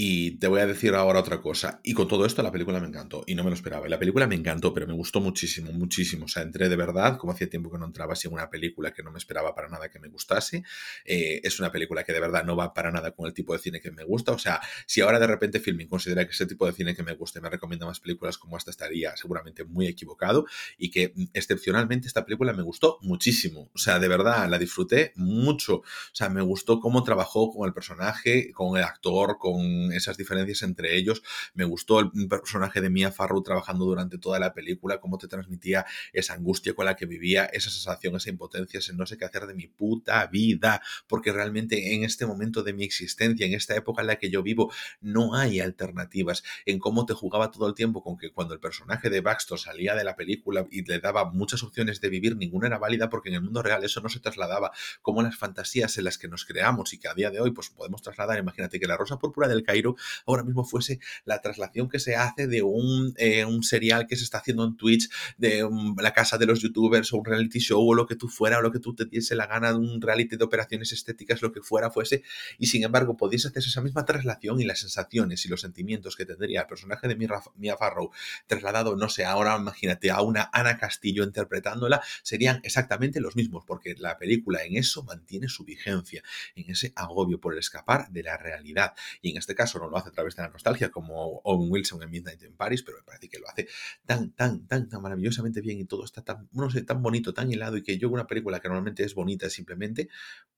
[0.00, 1.80] Y te voy a decir ahora otra cosa.
[1.82, 3.88] Y con todo esto la película me encantó y no me lo esperaba.
[3.88, 6.26] Y la película me encantó, pero me gustó muchísimo, muchísimo.
[6.26, 8.92] O sea, entré de verdad, como hacía tiempo que no entraba así en una película
[8.92, 10.62] que no me esperaba para nada que me gustase.
[11.04, 13.58] Eh, es una película que de verdad no va para nada con el tipo de
[13.58, 14.30] cine que me gusta.
[14.30, 17.14] O sea, si ahora de repente Filming considera que ese tipo de cine que me
[17.14, 20.46] gusta y me recomienda más películas como esta, estaría seguramente muy equivocado.
[20.78, 23.68] Y que mm, excepcionalmente esta película me gustó muchísimo.
[23.74, 25.78] O sea, de verdad, la disfruté mucho.
[25.78, 30.62] O sea, me gustó cómo trabajó con el personaje, con el actor, con esas diferencias
[30.62, 31.22] entre ellos.
[31.54, 35.86] Me gustó el personaje de Mia Farrow trabajando durante toda la película, cómo te transmitía
[36.12, 39.46] esa angustia con la que vivía, esa sensación, esa impotencia, ese no sé qué hacer
[39.46, 44.02] de mi puta vida, porque realmente en este momento de mi existencia, en esta época
[44.02, 48.02] en la que yo vivo, no hay alternativas, en cómo te jugaba todo el tiempo
[48.02, 51.62] con que cuando el personaje de Baxter salía de la película y le daba muchas
[51.62, 54.72] opciones de vivir, ninguna era válida porque en el mundo real eso no se trasladaba,
[55.02, 57.70] como las fantasías en las que nos creamos y que a día de hoy pues
[57.70, 59.96] podemos trasladar, imagínate que la Rosa Púrpura del Cairo
[60.26, 64.24] ahora mismo fuese la traslación que se hace de un, eh, un serial que se
[64.24, 67.94] está haciendo en Twitch, de la casa de los youtubers o un reality show o
[67.94, 70.36] lo que tú fuera o lo que tú te diese la gana de un reality
[70.36, 72.22] de operaciones estéticas, lo que fuera fuese,
[72.58, 76.24] y sin embargo podías hacer esa misma traslación y las sensaciones y los sentimientos que
[76.24, 78.10] tendría el personaje de Mia Farrow
[78.46, 83.94] trasladado, no sé, ahora imagínate a una Ana Castillo interpretándola, serían exactamente los mismos, porque
[83.98, 86.22] la película en eso mantiene su vigencia,
[86.56, 88.94] en ese agobio por escapar de la realidad.
[89.20, 92.00] Y en este caso no lo hace a través de la nostalgia como Owen Wilson
[92.02, 93.66] en Midnight in Paris, pero me parece que lo hace
[94.06, 97.50] tan, tan, tan, tan maravillosamente bien y todo está tan, no sé, tan bonito, tan
[97.50, 100.08] hilado y que yo una película que normalmente es bonita simplemente,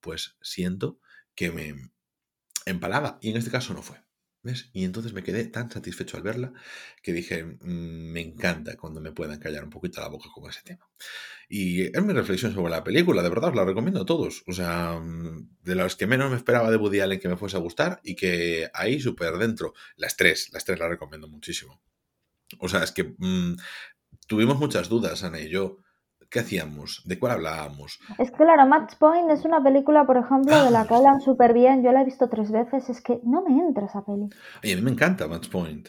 [0.01, 0.99] pues siento
[1.35, 1.91] que me
[2.67, 3.19] empalaba.
[3.23, 3.97] Y en este caso no fue.
[4.73, 6.53] Y entonces me quedé tan satisfecho al verla
[7.03, 7.59] que dije, mm,
[8.13, 10.89] me encanta cuando me puedan callar un poquito la boca con ese tema.
[11.49, 14.43] Y es mi reflexión sobre la película, de verdad, os la recomiendo a todos.
[14.47, 17.57] O sea, mm, de los que menos me esperaba de Woody Allen que me fuese
[17.57, 19.75] a gustar y que ahí súper dentro.
[19.97, 21.83] Las tres, las tres las recomiendo muchísimo.
[22.59, 23.57] O sea, es que mm,
[24.27, 25.79] tuvimos muchas dudas, Ana y yo,
[26.31, 27.03] ¿Qué hacíamos?
[27.05, 27.99] ¿De cuál hablábamos?
[28.19, 31.53] Es que claro, Match Point es una película, por ejemplo, de la que hablan súper
[31.53, 31.83] bien.
[31.83, 32.89] Yo la he visto tres veces.
[32.89, 34.29] Es que no me entra esa peli.
[34.63, 35.89] A mí me encanta Match Point.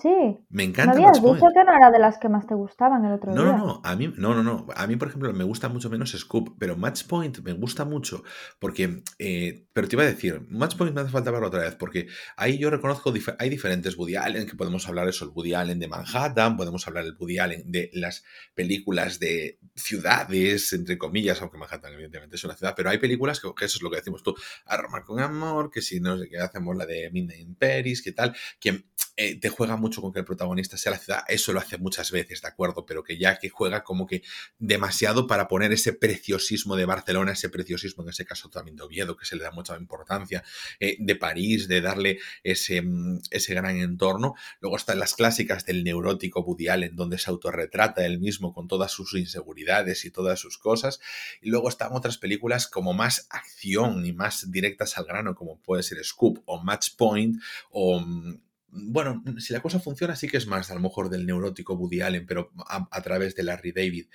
[0.00, 0.38] Sí.
[0.50, 0.94] Me encanta.
[0.94, 3.42] Me habías dicho que no era de las que más te gustaban el otro no,
[3.42, 3.52] día.
[3.52, 4.66] No, no, a mí, no, no, no.
[4.76, 8.22] A mí, por ejemplo, me gusta mucho menos Scoop, pero Match Point me gusta mucho
[8.58, 11.74] porque, eh, pero te iba a decir, Match Point me hace falta verlo otra vez
[11.76, 15.78] porque ahí yo reconozco, hay diferentes Woody Allen, que podemos hablar eso, el Woody Allen
[15.78, 18.22] de Manhattan, podemos hablar del Woody Allen de las
[18.54, 23.48] películas de ciudades, entre comillas, aunque Manhattan evidentemente es una ciudad, pero hay películas que,
[23.64, 24.34] eso es lo que decimos tú,
[24.66, 28.02] a Romar con Amor, que si no sé qué hacemos la de Midnight in Paris,
[28.02, 28.84] que tal, que
[29.18, 32.10] eh, te juega mucho con que el protagonista sea la ciudad, eso lo hace muchas
[32.10, 32.84] veces, ¿de acuerdo?
[32.84, 34.22] Pero que ya que juega como que
[34.58, 39.16] demasiado para poner ese preciosismo de Barcelona, ese preciosismo en ese caso también de Oviedo,
[39.16, 40.44] que se le da mucha importancia,
[40.80, 44.34] eh, de París, de darle ese, mm, ese gran entorno.
[44.60, 48.92] Luego están las clásicas del neurótico Woody Allen, donde se autorretrata él mismo con todas
[48.92, 51.00] sus inseguridades y todas sus cosas.
[51.40, 55.82] Y luego están otras películas como más acción y más directas al grano, como puede
[55.82, 57.40] ser Scoop o Match Point
[57.70, 58.45] o mm,
[58.76, 62.00] bueno, si la cosa funciona, sí que es más a lo mejor del neurótico Woody
[62.00, 64.06] Allen, pero a, través de Larry David.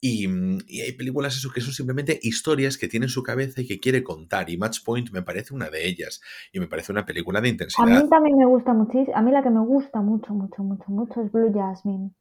[0.00, 0.26] Y,
[0.80, 4.04] hay películas eso que son simplemente historias que tiene en su cabeza y que quiere
[4.04, 4.48] contar.
[4.48, 6.20] Y Match Point me parece una de ellas.
[6.52, 7.88] Y me parece una película de intensidad.
[7.88, 9.16] A mí también me gusta muchísimo.
[9.16, 12.12] A mí la que me gusta mucho, mucho, mucho, mucho es Blue Jasmine.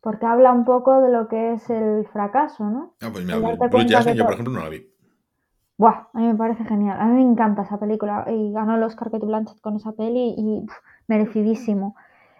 [0.00, 2.94] Porque habla un poco de lo que es el fracaso, ¿no?
[3.00, 4.86] Ah, pues mira, Blue Jasmine yo, por ejemplo, no la vi.
[5.76, 7.00] Buah, a mí me parece genial.
[7.00, 8.24] A mí me encanta esa película.
[8.30, 10.66] Y ganó el Oscar Kate Blanchett con esa peli y
[11.10, 11.96] merecidísimo.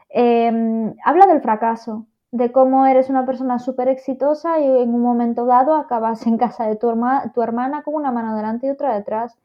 [0.08, 5.44] Em, habla del fracaso, de cómo eres una persona súper exitosa y en un momento
[5.44, 6.88] dado acabas en casa de tu,
[7.34, 9.36] tu hermana con una mano delante y otra detrás.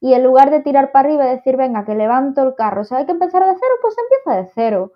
[0.00, 2.94] Y en lugar de tirar para arriba y decir, venga, que levanto el carro, si
[2.94, 4.92] hay que empezar de cero, pues empieza de cero.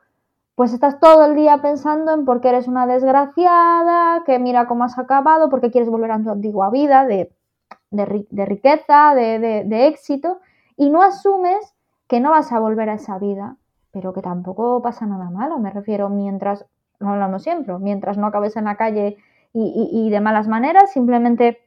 [0.55, 4.85] Pues estás todo el día pensando en por qué eres una desgraciada, que mira cómo
[4.85, 7.33] has acabado, porque quieres volver a tu antigua vida de,
[7.91, 10.39] de, riqueza, de, de éxito,
[10.77, 11.75] y no asumes
[12.07, 13.57] que no vas a volver a esa vida
[13.93, 16.67] pero que tampoco pasa nada malo, me refiero, mientras,
[16.99, 19.19] lo hablamos siempre, mientras no acabes en la calle
[19.55, 21.61] y, de malas maneras, simplemente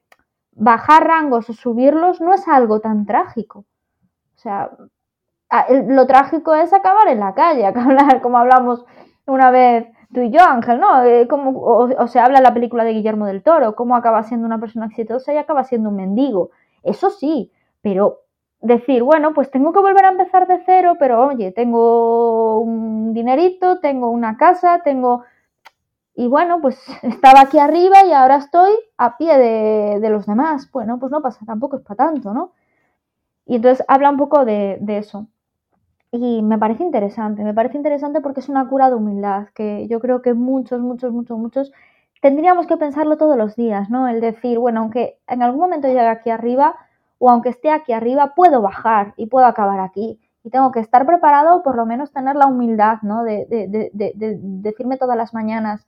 [0.53, 3.59] bajar rangos o subirlos no es algo tan trágico.
[3.59, 4.71] O sea,
[5.69, 8.86] lo trágico es acabar en la calle, acabar, como hablamos
[9.28, 11.03] una vez tú y yo, Ángel, ¿no?
[11.03, 14.23] Eh, como, o, o, se habla en la película de Guillermo del Toro, cómo acaba
[14.23, 16.49] siendo una persona exitosa y acaba siendo un mendigo.
[16.82, 17.51] Eso sí,
[17.82, 18.24] pero
[18.66, 23.80] decir, bueno, pues tengo que volver a empezar de cero, pero oye, tengo un dinerito,
[23.80, 25.24] tengo una casa, tengo...
[26.16, 30.70] Y bueno, pues estaba aquí arriba y ahora estoy a pie de, los demás.
[30.72, 32.53] Bueno, pues no pasa, tampoco es para tanto, ¿no?
[33.45, 35.28] Y entonces habla un poco de, de eso.
[36.11, 39.99] Y me parece interesante, me parece interesante porque es una cura de humildad, que yo
[39.99, 41.72] creo que muchos, muchos, muchos, muchos
[42.22, 44.07] tendríamos que pensarlo todos los días, ¿no?
[44.07, 46.76] El decir, bueno, aunque en algún momento llegue aquí arriba,
[47.20, 50.20] o aunque esté aquí arriba, puedo bajar y puedo acabar aquí.
[50.43, 53.24] Y tengo que estar preparado, o por lo menos tener la humildad, ¿no?
[53.24, 53.47] De,
[53.93, 55.88] decirme todas las mañanas,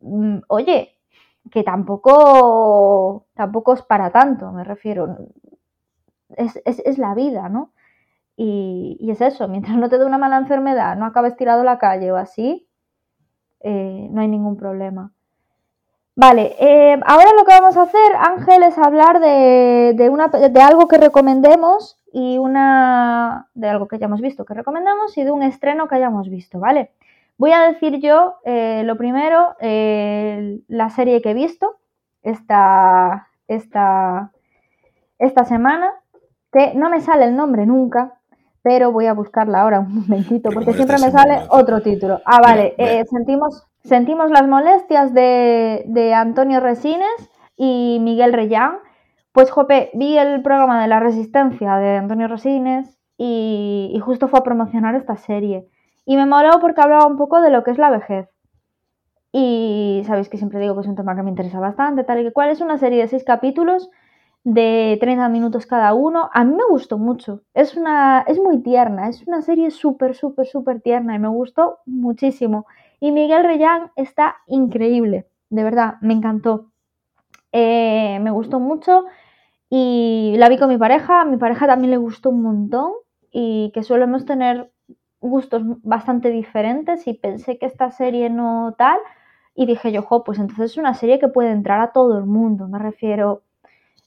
[0.00, 0.96] mm, oye,
[1.50, 5.16] que tampoco, tampoco es para tanto, me refiero.
[6.36, 7.72] Es, la vida, ¿no?
[8.36, 11.78] Y, es eso, mientras no te dé una mala enfermedad, no acabes tirado a la
[11.78, 12.68] calle o así,
[13.60, 15.12] eh, no hay ningún problema.
[16.20, 20.86] Vale, eh, ahora lo que vamos a hacer, Ángel, es hablar de, una, de algo
[20.86, 25.88] que recomendemos y una de algo que hayamos visto que recomendamos y de un estreno
[25.88, 26.90] que hayamos visto, ¿vale?
[27.38, 31.78] Voy a decir yo eh, lo primero, eh, la serie que he visto
[32.22, 34.30] esta, esta,
[35.18, 35.90] esta semana,
[36.52, 38.20] que no me sale el nombre nunca,
[38.60, 42.20] pero voy a buscarla ahora un momentito, porque siempre me sale otro título.
[42.26, 48.78] Ah, vale, eh, sentimos, sentimos las molestias de, de Antonio Resines y Miguel Reyán.
[49.32, 54.42] Pues, Jope, vi el programa de la Resistencia de Antonio Resines y, justo fue a
[54.42, 55.68] promocionar esta serie.
[56.06, 58.30] Y me moló porque hablaba un poco de lo que es la vejez.
[59.30, 62.24] Y sabéis que siempre digo que es un tema que me interesa bastante, tal y
[62.24, 62.48] que cual.
[62.48, 63.90] Es una serie de seis capítulos
[64.42, 66.30] de 30 minutos cada uno.
[66.32, 67.42] A mí me gustó mucho.
[67.52, 71.80] Es, una, es muy tierna, es una serie súper, súper, súper tierna y me gustó
[71.84, 72.66] muchísimo.
[73.00, 76.70] Y Miguel Reyán está increíble, de verdad, me encantó.
[77.52, 79.06] Eh, me gustó mucho
[79.68, 81.22] y la vi con mi pareja.
[81.22, 82.92] A mi pareja también le gustó un montón
[83.32, 84.70] y que solemos tener
[85.20, 88.98] gustos bastante diferentes y pensé que esta serie no tal
[89.54, 92.24] y dije yo, jo, pues entonces es una serie que puede entrar a todo el
[92.24, 93.42] mundo, me refiero,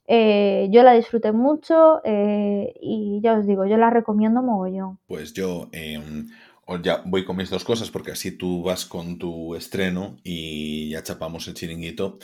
[0.08, 5.00] eh, yo la disfruté mucho eh, y ya os digo, yo la recomiendo mogollón.
[5.08, 6.28] Pues yo em,
[6.82, 11.04] ya voy con mis dos cosas porque así tú vas con tu estreno y ya
[11.04, 12.20] chapamos el chiringuito.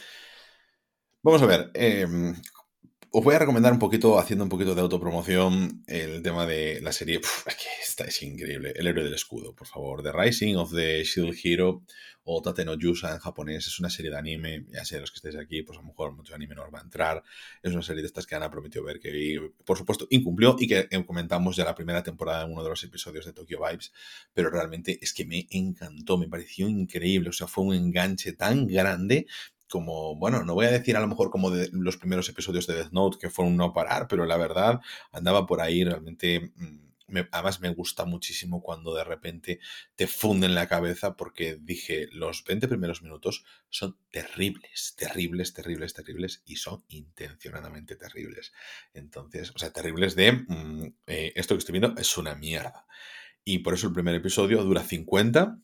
[1.23, 2.35] Vamos a ver, em,
[3.11, 6.91] os voy a recomendar un poquito, haciendo un poquito de autopromoción, el tema de la
[6.91, 7.19] serie.
[7.81, 8.73] esta es increíble.
[8.75, 10.03] El héroe del escudo, por favor.
[10.03, 11.81] The Rising of the Shield Hero
[12.23, 13.65] o Tate no Yusa en japonés.
[13.65, 14.65] Es una serie de anime.
[14.71, 16.79] Ya sé, los que estáis aquí, pues a lo mejor mucho anime no os va
[16.79, 17.23] a entrar.
[17.63, 20.87] Es una serie de estas que Ana prometió ver, que por supuesto incumplió y que
[21.07, 23.91] comentamos ya la primera temporada en uno de los episodios de Tokyo Vibes.
[24.33, 27.29] Pero realmente es que me encantó, me pareció increíble.
[27.29, 29.25] O sea, fue un enganche tan grande
[29.69, 32.75] como, bueno, no voy a decir a lo mejor como de los primeros episodios de
[32.75, 36.51] Death Note que fueron no parar, pero la verdad andaba por ahí realmente...
[36.55, 36.89] Mm,
[37.31, 39.59] además me gusta muchísimo cuando de repente
[39.95, 46.43] te funden la cabeza porque dije, los 20 primeros minutos son terribles, terribles, terribles, terribles
[46.45, 48.53] y son intencionadamente terribles.
[48.93, 52.85] Entonces, o sea, terribles de, mm, eh, esto que estoy viendo es una mierda.
[53.43, 55.59] Y por eso el primer episodio dura 50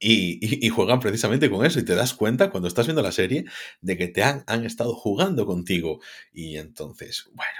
[0.00, 3.44] y, juegan precisamente con eso y te das cuenta cuando estás viendo la serie
[3.80, 6.00] de que te han, han estado jugando contigo
[6.32, 7.58] y entonces, bueno,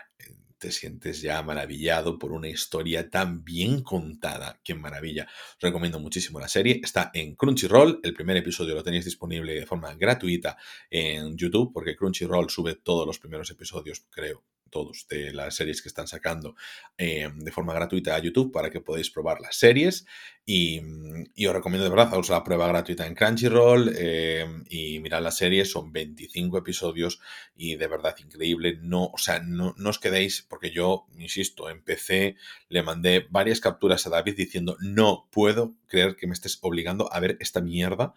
[0.58, 4.60] te sientes ya maravillado por una historia tan bien contada.
[4.64, 5.24] ¡Qué maravilla!
[5.24, 6.80] Os recomiendo muchísimo la serie.
[6.82, 8.00] Está en Crunchyroll.
[8.02, 10.56] El primer episodio lo tenéis disponible de forma gratuita
[10.90, 15.88] en YouTube porque Crunchyroll sube todos los primeros episodios, creo, todos de las series que
[15.88, 16.54] están sacando
[16.98, 20.06] eh, de forma gratuita a YouTube para que podáis probar las series.
[20.44, 25.36] Y, os recomiendo de verdad, haceros la prueba gratuita en Crunchyroll eh, y mirad las
[25.36, 25.70] series.
[25.70, 27.20] Son 25 episodios
[27.56, 28.78] y de verdad increíble.
[28.80, 32.36] No, o sea, no, no os quedéis, porque yo, insisto, empecé,
[32.68, 37.20] le mandé varias capturas a David diciendo no puedo creer que me estés obligando a
[37.20, 38.14] ver esta mierda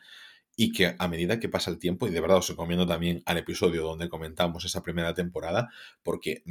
[0.61, 3.37] y que a medida que pasa el tiempo, y de verdad os recomiendo también al
[3.37, 5.69] episodio donde comentamos esa primera temporada,
[6.03, 6.43] porque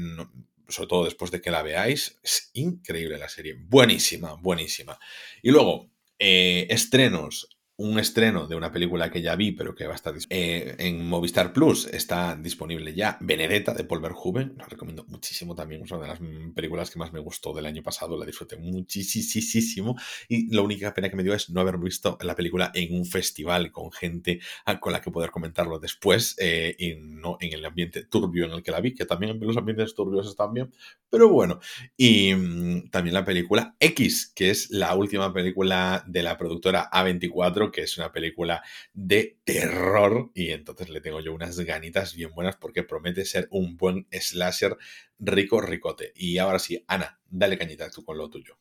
[0.67, 4.99] sobre todo después de que la veáis, es increíble la serie, buenísima, buenísima.
[5.43, 9.93] Y luego, eh, estrenos, un estreno de una película que ya vi, pero que va
[9.93, 11.87] a estar eh, en Movistar Plus.
[11.87, 14.55] Está disponible ya Benedetta de Paul Verhoeven.
[14.59, 15.85] La recomiendo muchísimo también.
[15.85, 16.19] Es una de las
[16.57, 18.19] películas que más me gustó del año pasado.
[18.19, 19.97] La disfruté muchísimo.
[20.29, 23.07] Y la única pena que me dio es no haber visto la película en un
[23.07, 24.41] festival con gente
[24.81, 28.63] con la que poder comentarlo después eh, y no en el ambiente turbio en el
[28.65, 30.73] que la vi, que también los ambientes turbios están bien.
[31.09, 31.61] Pero bueno.
[31.97, 37.68] Y mm, también la película X, que es la última película de la productora A24
[37.71, 38.63] que es una película
[38.93, 43.77] de terror y entonces le tengo yo unas ganitas bien buenas porque promete ser un
[43.77, 44.77] buen slasher
[45.19, 46.13] rico ricote.
[46.15, 48.57] Y ahora sí, Ana, dale cañita tú con lo tuyo.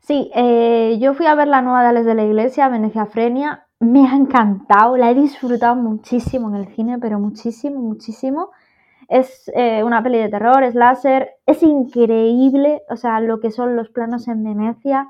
[0.00, 3.66] Sí, eh, yo fui a ver la nueva de Ales de la Iglesia, Venecia Frenia.
[3.78, 8.50] Me ha encantado, la he disfrutado muchísimo en el cine, pero muchísimo, muchísimo.
[9.08, 13.76] Es eh, una peli de terror, es láser, es increíble, o sea, lo que son
[13.76, 15.08] los planos en Venecia,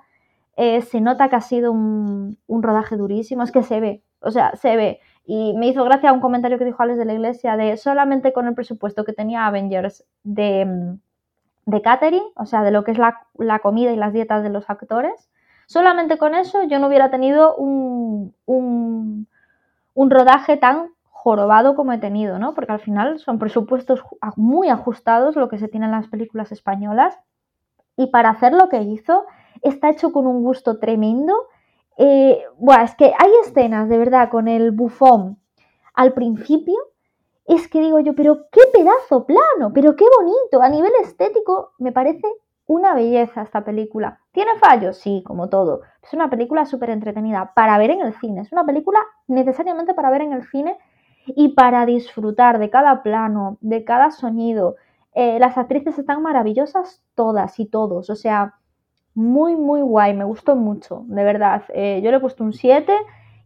[0.63, 4.55] eh, se nota que ha sido un, rodaje durísimo, es que se ve, o sea,
[4.57, 5.01] se ve.
[5.25, 8.47] Y me hizo gracia un comentario que dijo Alex de la Iglesia de solamente con
[8.47, 10.99] el presupuesto que tenía Avengers de,
[11.65, 14.69] de catering, o sea, de lo que es la, comida y las dietas de los
[14.69, 15.31] actores,
[15.67, 19.29] solamente con eso yo no hubiera tenido un, un,
[19.95, 22.53] un rodaje tan jorobado como he tenido, ¿no?
[22.53, 24.03] Porque al final son presupuestos
[24.37, 27.19] muy ajustados lo que se tiene en las películas españolas
[27.97, 29.25] y para hacer lo que hizo,
[29.63, 31.49] está hecho con un gusto tremendo.
[31.97, 32.43] Eh,
[32.83, 35.39] es que hay escenas de verdad con el bufón
[35.95, 36.77] al principio.
[37.47, 40.63] Es que digo yo, pero qué pedazo plano, pero qué bonito.
[40.63, 42.27] A nivel estético me parece
[42.67, 44.21] una belleza esta película.
[44.31, 44.97] ¿Tiene fallos?
[44.97, 45.81] Sí, como todo.
[46.03, 48.43] Es una película súper entretenida para ver en el cine.
[48.43, 50.79] Es una película necesariamente para ver en el cine
[51.27, 54.77] y para disfrutar de cada plano, de cada sonido.
[55.15, 58.09] Eh, las actrices están maravillosas todas y todos.
[58.09, 58.55] O sea,
[59.15, 60.15] muy, muy guay.
[60.15, 61.63] Me gustó mucho, de verdad.
[61.75, 62.93] Eh, yo le he puesto un 7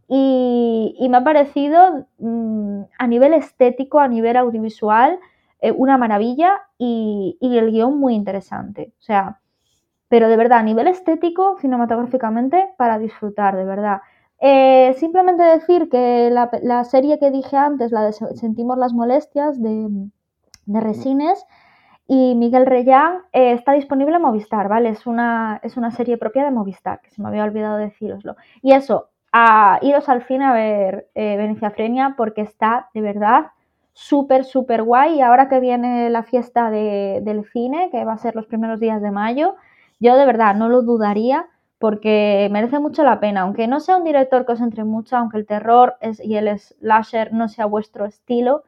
[0.07, 5.19] y, me ha parecido mm, a nivel estético, a nivel audiovisual,
[5.61, 8.93] eh, una maravilla y, el guion muy interesante.
[8.99, 9.39] O sea,
[10.07, 14.01] pero de verdad, a nivel estético, cinematográficamente, para disfrutar, de verdad.
[14.39, 20.09] Eh, simplemente decir que la, serie que dije antes, la de Sentimos las molestias de,
[20.67, 21.45] Resines
[22.07, 24.89] y Miguel Reyán, eh, está disponible en Movistar, ¿vale?
[24.89, 28.35] Es una, es una serie propia de Movistar, que se me había olvidado deciroslo.
[28.61, 33.47] Y eso, a iros al cine a ver Venecia Frenia porque está de verdad
[33.95, 35.15] súper, súper guay.
[35.15, 39.01] Y ahora que viene la fiesta del cine, que va a ser los primeros días
[39.01, 39.55] de mayo,
[39.99, 41.47] yo de verdad no lo dudaría
[41.79, 43.41] porque merece mucho la pena.
[43.41, 47.33] Aunque no sea un director que os entre mucho, aunque el terror y el slasher
[47.33, 48.63] no sea vuestro estilo,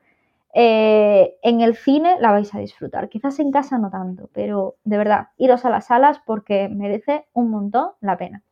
[0.54, 3.10] eh, en el cine la vais a disfrutar.
[3.10, 7.50] Quizás en casa no tanto, pero de verdad, iros a las salas porque merece un
[7.50, 8.44] montón la pena.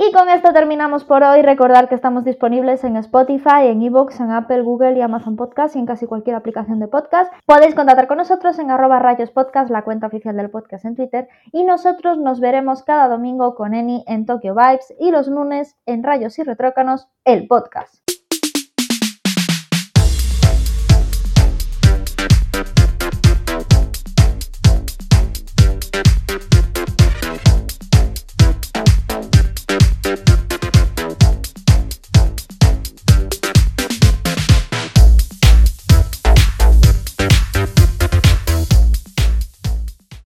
[0.00, 1.42] Y con esto terminamos por hoy.
[1.42, 5.80] Recordar que estamos disponibles en Spotify, en Evox, en Apple, Google y Amazon Podcast y
[5.80, 7.32] en casi cualquier aplicación de podcast.
[7.46, 11.28] Podéis contactar con nosotros en arroba rayos podcast, la cuenta oficial del podcast en Twitter.
[11.50, 16.04] Y nosotros nos veremos cada domingo con Eni en Tokyo Vibes y los lunes en
[16.04, 18.07] Rayos y Retrócanos, el podcast.